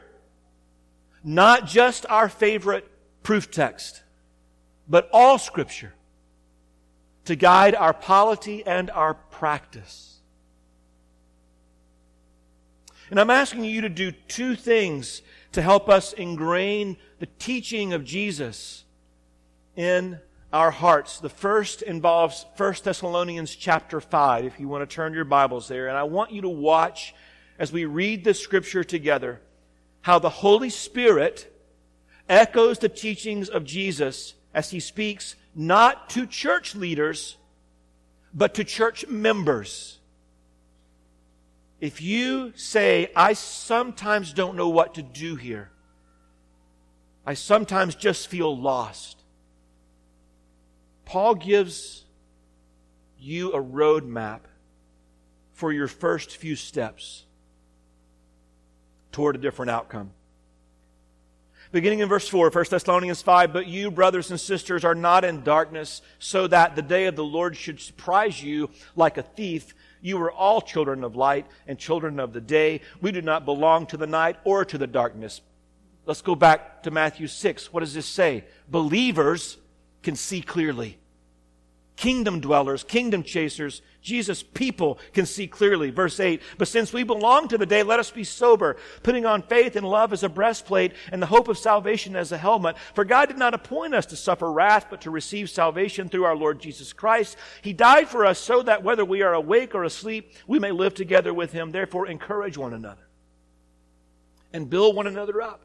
not 1.23 1.67
just 1.67 2.05
our 2.11 2.29
favorite 2.29 2.91
proof 3.23 3.51
text, 3.51 4.03
but 4.89 5.09
all 5.13 5.39
Scripture, 5.39 5.95
to 7.25 7.37
guide 7.37 7.75
our 7.75 7.95
polity 7.95 8.65
and 8.67 8.91
our 8.91 9.15
practice. 9.15 10.19
And 13.11 13.21
I'm 13.21 13.31
asking 13.31 13.65
you 13.65 13.83
to 13.83 13.89
do 13.89 14.13
two 14.13 14.57
things 14.57 15.23
to 15.53 15.63
help 15.63 15.89
us 15.89 16.13
ingrain 16.13 16.97
the 17.19 17.29
teaching 17.39 17.93
of 17.93 18.05
Jesus 18.05 18.85
in 19.77 20.19
our 20.53 20.71
hearts. 20.71 21.21
The 21.21 21.29
first 21.29 21.83
involves 21.83 22.47
1 22.57 22.75
Thessalonians 22.83 23.55
chapter 23.55 24.01
5, 24.01 24.45
if 24.45 24.61
you 24.61 24.69
want 24.69 24.89
to 24.89 24.95
turn 24.95 25.15
your 25.15 25.25
Bibles 25.25 25.69
there. 25.69 25.89
And 25.89 25.97
I 25.97 26.05
want 26.05 26.33
you 26.33 26.43
to 26.43 26.49
watch 26.49 27.15
as 27.59 27.73
we 27.73 27.85
read 27.85 28.25
the 28.25 28.35
scripture 28.35 28.85
together 28.85 29.41
how 30.03 30.19
the 30.19 30.31
Holy 30.31 30.71
Spirit 30.71 31.51
echoes 32.29 32.79
the 32.79 32.89
teachings 32.89 33.49
of 33.49 33.65
Jesus 33.65 34.35
as 34.55 34.71
he 34.71 34.81
speaks 34.81 35.35
not 35.55 36.09
to 36.11 36.27
church 36.27 36.75
leaders, 36.75 37.37
but 38.33 38.55
to 38.55 38.65
church 38.65 39.07
members. 39.09 39.99
If 41.81 42.01
you 42.01 42.53
say, 42.57 43.11
I 43.15 43.35
sometimes 43.35 44.33
don't 44.33 44.57
know 44.57 44.69
what 44.69 44.95
to 44.95 45.03
do 45.03 45.37
here, 45.37 45.71
I 47.27 47.35
sometimes 47.35 47.95
just 47.95 48.29
feel 48.29 48.57
lost, 48.57 49.19
Paul 51.05 51.35
gives 51.35 52.05
you 53.19 53.53
a 53.53 53.63
roadmap 53.63 54.41
for 55.53 55.73
your 55.73 55.89
first 55.89 56.37
few 56.37 56.57
steps 56.57 57.25
toward 59.13 59.37
a 59.37 59.39
different 59.39 59.71
outcome. 59.71 60.11
Beginning 61.75 61.99
in 61.99 62.09
verse 62.09 62.29
4, 62.29 62.51
1 62.51 62.65
Thessalonians 62.71 63.21
5, 63.21 63.53
But 63.53 63.67
you, 63.67 63.91
brothers 63.91 64.31
and 64.31 64.39
sisters, 64.39 64.85
are 64.85 64.95
not 64.95 65.25
in 65.25 65.43
darkness, 65.43 66.03
so 66.21 66.47
that 66.47 66.77
the 66.77 66.83
day 66.83 67.07
of 67.07 67.17
the 67.17 67.25
Lord 67.25 67.57
should 67.57 67.81
surprise 67.81 68.41
you 68.41 68.71
like 68.95 69.19
a 69.19 69.25
thief. 69.25 69.75
You 70.01 70.23
are 70.23 70.31
all 70.31 70.61
children 70.61 71.03
of 71.03 71.17
light 71.17 71.49
and 71.67 71.77
children 71.77 72.21
of 72.21 72.33
the 72.33 72.41
day. 72.41 72.81
We 73.01 73.11
do 73.11 73.23
not 73.23 73.45
belong 73.45 73.87
to 73.87 73.97
the 73.97 74.07
night 74.07 74.37
or 74.45 74.65
to 74.65 74.79
the 74.79 74.87
darkness. 74.87 75.41
Let's 76.07 76.23
go 76.23 76.37
back 76.37 76.85
to 76.85 76.93
Matthew 76.93 77.27
6. 77.27 77.73
What 77.73 77.81
does 77.81 77.93
this 77.93 78.07
say? 78.07 78.45
Believers 78.69 79.57
can 80.05 80.15
see 80.15 80.43
clearly. 80.43 80.97
Kingdom 81.97 82.41
dwellers, 82.41 82.83
kingdom 82.83 83.23
chasers, 83.23 83.81
Jesus' 84.03 84.43
people 84.43 84.99
can 85.13 85.27
see 85.27 85.47
clearly. 85.47 85.91
Verse 85.91 86.19
8, 86.19 86.43
but 86.59 86.67
since 86.67 86.93
we 86.93 87.05
belong 87.05 87.47
to 87.49 87.57
the 87.57 87.67
day, 87.67 87.85
let 87.85 88.01
us 88.01 88.11
be 88.11 88.25
sober, 88.25 88.77
putting 89.05 89.25
on 89.25 89.43
faith 89.43 89.77
and 89.77 89.89
love 89.89 90.13
as 90.13 90.25
a 90.25 90.29
breastplate 90.29 90.93
and 91.13 91.23
the 91.23 91.27
hope 91.27 91.47
of 91.47 91.57
salvation 91.57 92.17
as 92.17 92.33
a 92.33 92.39
helmet. 92.39 92.77
For 92.95 93.05
God 93.05 93.27
did 93.27 93.39
not 93.39 93.55
appoint 93.55 93.95
us 93.95 94.07
to 94.07 94.17
suffer 94.17 94.51
wrath, 94.51 94.89
but 94.91 95.03
to 95.03 95.11
receive 95.11 95.49
salvation 95.49 96.09
through 96.09 96.25
our 96.25 96.37
Lord 96.37 96.61
Jesus 96.61 96.93
Christ. 96.93 97.37
He 97.63 97.73
died 97.73 98.09
for 98.09 98.27
us 98.27 98.41
so 98.41 98.63
that 98.65 98.83
whether 98.83 99.05
we 99.05 99.23
are 99.23 99.35
awake 99.35 99.75
or 99.75 99.85
asleep, 99.85 100.33
we 100.49 100.59
may 100.59 100.73
live 100.73 100.95
together 100.95 101.33
with 101.33 101.53
Him. 101.53 101.71
Therefore, 101.71 102.09
encourage 102.09 102.59
one 102.59 102.75
another 102.75 103.07
and 104.53 104.69
build 104.69 104.97
one 104.97 105.07
another 105.07 105.41
up 105.41 105.65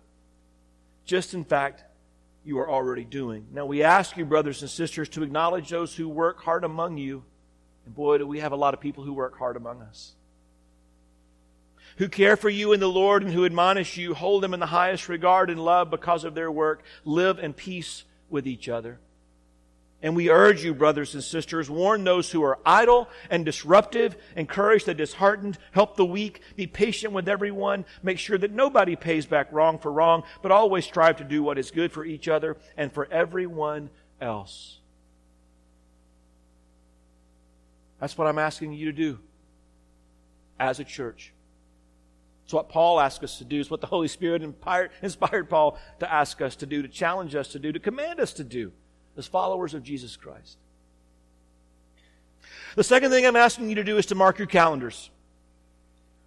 just 1.05 1.33
in 1.33 1.43
fact 1.43 1.83
you 2.49 2.57
are 2.59 2.69
already 2.69 3.05
doing. 3.05 3.45
Now 3.53 3.67
we 3.67 3.83
ask 3.83 4.17
you, 4.17 4.25
brothers 4.25 4.61
and 4.61 4.71
sisters, 4.71 5.07
to 5.09 5.21
acknowledge 5.21 5.69
those 5.69 5.95
who 5.95 6.09
work 6.09 6.41
hard 6.41 6.63
among 6.63 6.97
you. 6.97 7.23
And 7.85 7.93
boy, 7.93 8.17
do 8.17 8.25
we 8.25 8.39
have 8.39 8.51
a 8.51 8.57
lot 8.57 8.73
of 8.73 8.79
people 8.79 9.03
who 9.03 9.13
work 9.13 9.37
hard 9.37 9.55
among 9.55 9.83
us. 9.83 10.13
Who 11.97 12.09
care 12.09 12.35
for 12.35 12.49
you 12.49 12.73
in 12.73 12.79
the 12.79 12.89
Lord 12.89 13.23
and 13.23 13.31
who 13.31 13.45
admonish 13.45 13.97
you, 13.97 14.15
hold 14.15 14.41
them 14.41 14.55
in 14.55 14.59
the 14.59 14.65
highest 14.65 15.09
regard 15.09 15.51
and 15.51 15.63
love 15.63 15.91
because 15.91 16.23
of 16.23 16.33
their 16.33 16.51
work. 16.51 16.81
Live 17.05 17.37
in 17.37 17.53
peace 17.53 18.03
with 18.31 18.47
each 18.47 18.67
other. 18.67 18.99
And 20.01 20.15
we 20.15 20.29
urge 20.29 20.63
you, 20.63 20.73
brothers 20.73 21.13
and 21.13 21.23
sisters, 21.23 21.69
warn 21.69 22.05
those 22.05 22.31
who 22.31 22.41
are 22.43 22.59
idle 22.65 23.09
and 23.29 23.43
disruptive, 23.43 24.15
encourage 24.37 24.85
the 24.85 24.93
disheartened, 24.93 25.57
help 25.71 25.97
the 25.97 26.05
weak, 26.05 26.41
be 26.55 26.67
patient 26.67 27.11
with 27.11 27.27
everyone, 27.27 27.83
make 28.01 28.17
sure 28.17 28.37
that 28.37 28.51
nobody 28.51 28.95
pays 28.95 29.25
back 29.25 29.51
wrong 29.51 29.77
for 29.77 29.91
wrong, 29.91 30.23
but 30.41 30.53
always 30.53 30.85
strive 30.85 31.17
to 31.17 31.25
do 31.25 31.43
what 31.43 31.57
is 31.57 31.71
good 31.71 31.91
for 31.91 32.05
each 32.05 32.29
other 32.29 32.55
and 32.77 32.93
for 32.93 33.11
everyone 33.11 33.89
else. 34.21 34.77
That's 37.99 38.17
what 38.17 38.27
I'm 38.27 38.39
asking 38.39 38.71
you 38.71 38.85
to 38.85 38.93
do 38.93 39.19
as 40.57 40.79
a 40.79 40.85
church. 40.85 41.33
It's 42.45 42.53
what 42.53 42.69
Paul 42.69 43.01
asks 43.01 43.23
us 43.25 43.37
to 43.39 43.43
do. 43.43 43.59
It's 43.59 43.69
what 43.69 43.81
the 43.81 43.87
Holy 43.87 44.07
Spirit 44.07 44.41
inspired 44.41 45.49
Paul 45.49 45.77
to 45.99 46.11
ask 46.11 46.41
us 46.41 46.55
to 46.55 46.65
do, 46.65 46.81
to 46.81 46.87
challenge 46.87 47.35
us 47.35 47.49
to 47.49 47.59
do, 47.59 47.73
to 47.73 47.79
command 47.79 48.21
us 48.21 48.31
to 48.33 48.45
do 48.45 48.71
as 49.19 49.27
followers 49.27 49.75
of 49.75 49.83
Jesus 49.83 50.15
Christ. 50.15 50.57
The 52.75 52.83
second 52.83 53.11
thing 53.11 53.25
I'm 53.25 53.35
asking 53.35 53.69
you 53.69 53.75
to 53.75 53.83
do 53.83 53.97
is 53.97 54.07
to 54.07 54.15
mark 54.15 54.39
your 54.39 54.47
calendars 54.47 55.11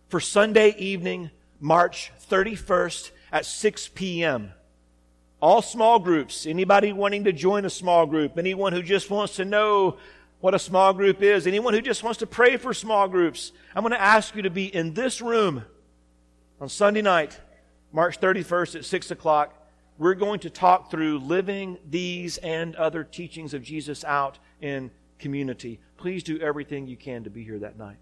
for 0.09 0.20
Sunday 0.20 0.76
evening, 0.78 1.30
March 1.59 2.12
31st 2.30 3.11
at 3.32 3.47
6 3.47 3.88
p.m. 3.95 4.53
All 5.40 5.62
small 5.62 5.99
groups, 5.99 6.47
anybody 6.47 6.93
wanting 6.93 7.24
to 7.24 7.32
join 7.32 7.64
a 7.64 7.70
small 7.70 8.07
group, 8.07 8.38
anyone 8.38 8.72
who 8.72 8.82
just 8.82 9.11
wants 9.11 9.36
to 9.36 9.45
know 9.45 9.97
what 10.40 10.55
a 10.55 10.59
small 10.59 10.93
group 10.93 11.22
is, 11.22 11.47
anyone 11.47 11.72
who 11.72 11.80
just 11.80 12.03
wants 12.03 12.18
to 12.18 12.26
pray 12.26 12.59
for 12.59 12.74
small 12.74 13.09
groups, 13.09 13.53
I'm 13.74 13.82
going 13.82 13.93
to 13.93 14.01
ask 14.01 14.36
you 14.36 14.43
to 14.43 14.51
be 14.51 14.66
in 14.66 14.93
this 14.93 15.22
room 15.22 15.64
on 16.61 16.68
Sunday 16.68 17.03
night, 17.03 17.40
March 17.93 18.20
31st 18.20 18.76
at 18.76 18.84
6 18.84 19.11
o'clock 19.11 19.61
we're 20.03 20.14
going 20.14 20.40
to 20.40 20.50
talk 20.50 20.90
through 20.90 21.20
living 21.20 21.78
these 21.88 22.36
and 22.38 22.74
other 22.74 23.05
teachings 23.05 23.55
of 23.55 23.62
Jesus 23.62 24.03
out 24.03 24.36
in 24.61 24.90
community. 25.20 25.78
Please 25.96 26.24
do 26.24 26.40
everything 26.40 26.88
you 26.88 26.96
can 26.96 27.22
to 27.22 27.30
be 27.30 27.44
here 27.44 27.61
that 27.61 27.78
night. 27.78 27.98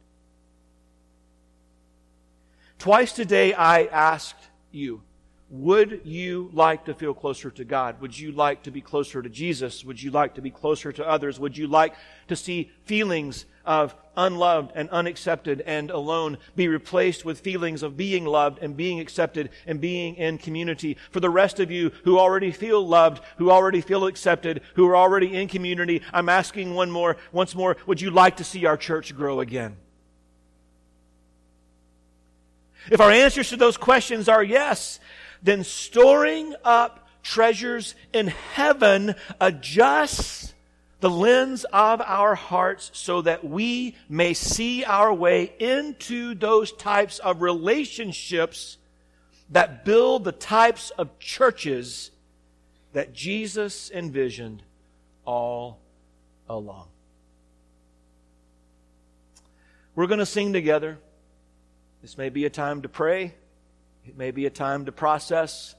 Twice 2.78 3.12
today 3.12 3.52
I 3.52 3.84
asked 3.84 4.48
you, 4.72 5.02
would 5.50 6.00
you 6.04 6.48
like 6.54 6.86
to 6.86 6.94
feel 6.94 7.12
closer 7.12 7.50
to 7.50 7.64
God? 7.66 8.00
Would 8.00 8.18
you 8.18 8.32
like 8.32 8.62
to 8.62 8.70
be 8.70 8.80
closer 8.80 9.20
to 9.20 9.28
Jesus? 9.28 9.84
Would 9.84 10.02
you 10.02 10.10
like 10.10 10.36
to 10.36 10.40
be 10.40 10.50
closer 10.50 10.92
to 10.92 11.06
others? 11.06 11.38
Would 11.38 11.58
you 11.58 11.66
like 11.66 11.94
to 12.28 12.36
see 12.36 12.70
feelings 12.84 13.44
of 13.70 13.94
unloved 14.16 14.72
and 14.74 14.90
unaccepted 14.90 15.60
and 15.60 15.92
alone 15.92 16.36
be 16.56 16.66
replaced 16.66 17.24
with 17.24 17.38
feelings 17.38 17.84
of 17.84 17.96
being 17.96 18.24
loved 18.24 18.58
and 18.58 18.76
being 18.76 18.98
accepted 18.98 19.48
and 19.64 19.80
being 19.80 20.16
in 20.16 20.38
community? 20.38 20.96
For 21.12 21.20
the 21.20 21.30
rest 21.30 21.60
of 21.60 21.70
you 21.70 21.92
who 22.02 22.18
already 22.18 22.50
feel 22.50 22.84
loved, 22.84 23.22
who 23.38 23.48
already 23.48 23.80
feel 23.80 24.06
accepted, 24.06 24.60
who 24.74 24.88
are 24.88 24.96
already 24.96 25.36
in 25.36 25.46
community, 25.46 26.02
I'm 26.12 26.28
asking 26.28 26.74
one 26.74 26.90
more, 26.90 27.16
once 27.30 27.54
more, 27.54 27.76
would 27.86 28.00
you 28.00 28.10
like 28.10 28.38
to 28.38 28.44
see 28.44 28.66
our 28.66 28.76
church 28.76 29.14
grow 29.14 29.38
again? 29.38 29.76
If 32.90 33.00
our 33.00 33.12
answers 33.12 33.50
to 33.50 33.56
those 33.56 33.76
questions 33.76 34.28
are 34.28 34.42
yes, 34.42 34.98
then 35.44 35.62
storing 35.62 36.56
up 36.64 37.06
treasures 37.22 37.94
in 38.12 38.26
heaven 38.26 39.14
adjusts 39.40 40.54
the 41.00 41.10
lens 41.10 41.64
of 41.72 42.00
our 42.02 42.34
hearts 42.34 42.90
so 42.92 43.22
that 43.22 43.42
we 43.42 43.96
may 44.08 44.34
see 44.34 44.84
our 44.84 45.12
way 45.12 45.52
into 45.58 46.34
those 46.34 46.72
types 46.72 47.18
of 47.18 47.42
relationships 47.42 48.76
that 49.50 49.84
build 49.84 50.24
the 50.24 50.32
types 50.32 50.90
of 50.90 51.18
churches 51.18 52.10
that 52.92 53.12
Jesus 53.12 53.90
envisioned 53.90 54.62
all 55.24 55.80
along. 56.48 56.88
We're 59.94 60.06
going 60.06 60.18
to 60.18 60.26
sing 60.26 60.52
together. 60.52 60.98
This 62.02 62.16
may 62.16 62.28
be 62.28 62.44
a 62.44 62.50
time 62.50 62.82
to 62.82 62.88
pray. 62.88 63.34
It 64.06 64.16
may 64.16 64.30
be 64.30 64.46
a 64.46 64.50
time 64.50 64.86
to 64.86 64.92
process. 64.92 65.74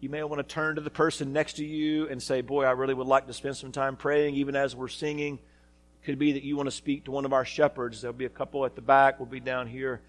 You 0.00 0.08
may 0.08 0.22
want 0.22 0.38
to 0.38 0.54
turn 0.54 0.76
to 0.76 0.80
the 0.80 0.90
person 0.90 1.32
next 1.32 1.54
to 1.54 1.64
you 1.64 2.08
and 2.08 2.22
say, 2.22 2.40
Boy, 2.40 2.64
I 2.64 2.70
really 2.70 2.94
would 2.94 3.06
like 3.06 3.26
to 3.26 3.34
spend 3.34 3.56
some 3.56 3.70
time 3.70 3.96
praying, 3.96 4.34
even 4.34 4.56
as 4.56 4.74
we're 4.74 4.88
singing. 4.88 5.34
It 5.34 6.06
could 6.06 6.18
be 6.18 6.32
that 6.32 6.42
you 6.42 6.56
want 6.56 6.68
to 6.68 6.74
speak 6.74 7.04
to 7.04 7.10
one 7.10 7.26
of 7.26 7.34
our 7.34 7.44
shepherds. 7.44 8.00
There'll 8.00 8.16
be 8.16 8.24
a 8.24 8.30
couple 8.30 8.64
at 8.64 8.74
the 8.74 8.80
back, 8.80 9.20
we'll 9.20 9.26
be 9.26 9.40
down 9.40 9.66
here. 9.66 10.00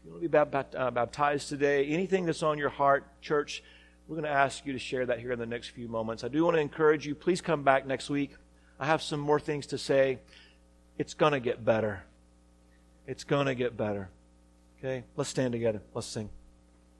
If 0.00 0.06
you 0.06 0.12
want 0.12 0.22
to 0.22 0.28
be 0.70 0.78
uh, 0.78 0.90
baptized 0.92 1.48
today, 1.48 1.86
anything 1.86 2.24
that's 2.24 2.42
on 2.44 2.56
your 2.56 2.68
heart, 2.68 3.04
church, 3.20 3.64
we're 4.06 4.16
going 4.16 4.24
to 4.24 4.30
ask 4.30 4.64
you 4.64 4.72
to 4.72 4.78
share 4.78 5.06
that 5.06 5.18
here 5.18 5.32
in 5.32 5.38
the 5.38 5.46
next 5.46 5.68
few 5.68 5.88
moments. 5.88 6.22
I 6.22 6.28
do 6.28 6.44
want 6.44 6.56
to 6.56 6.60
encourage 6.60 7.06
you, 7.06 7.14
please 7.14 7.40
come 7.40 7.64
back 7.64 7.86
next 7.86 8.10
week. 8.10 8.36
I 8.78 8.86
have 8.86 9.02
some 9.02 9.20
more 9.20 9.40
things 9.40 9.66
to 9.68 9.78
say. 9.78 10.18
It's 10.98 11.14
going 11.14 11.32
to 11.32 11.40
get 11.40 11.64
better. 11.64 12.04
It's 13.06 13.24
going 13.24 13.46
to 13.46 13.54
get 13.54 13.76
better. 13.76 14.08
Okay, 14.78 15.04
let's 15.16 15.30
stand 15.30 15.52
together. 15.52 15.80
Let's 15.94 16.06
sing. 16.06 16.30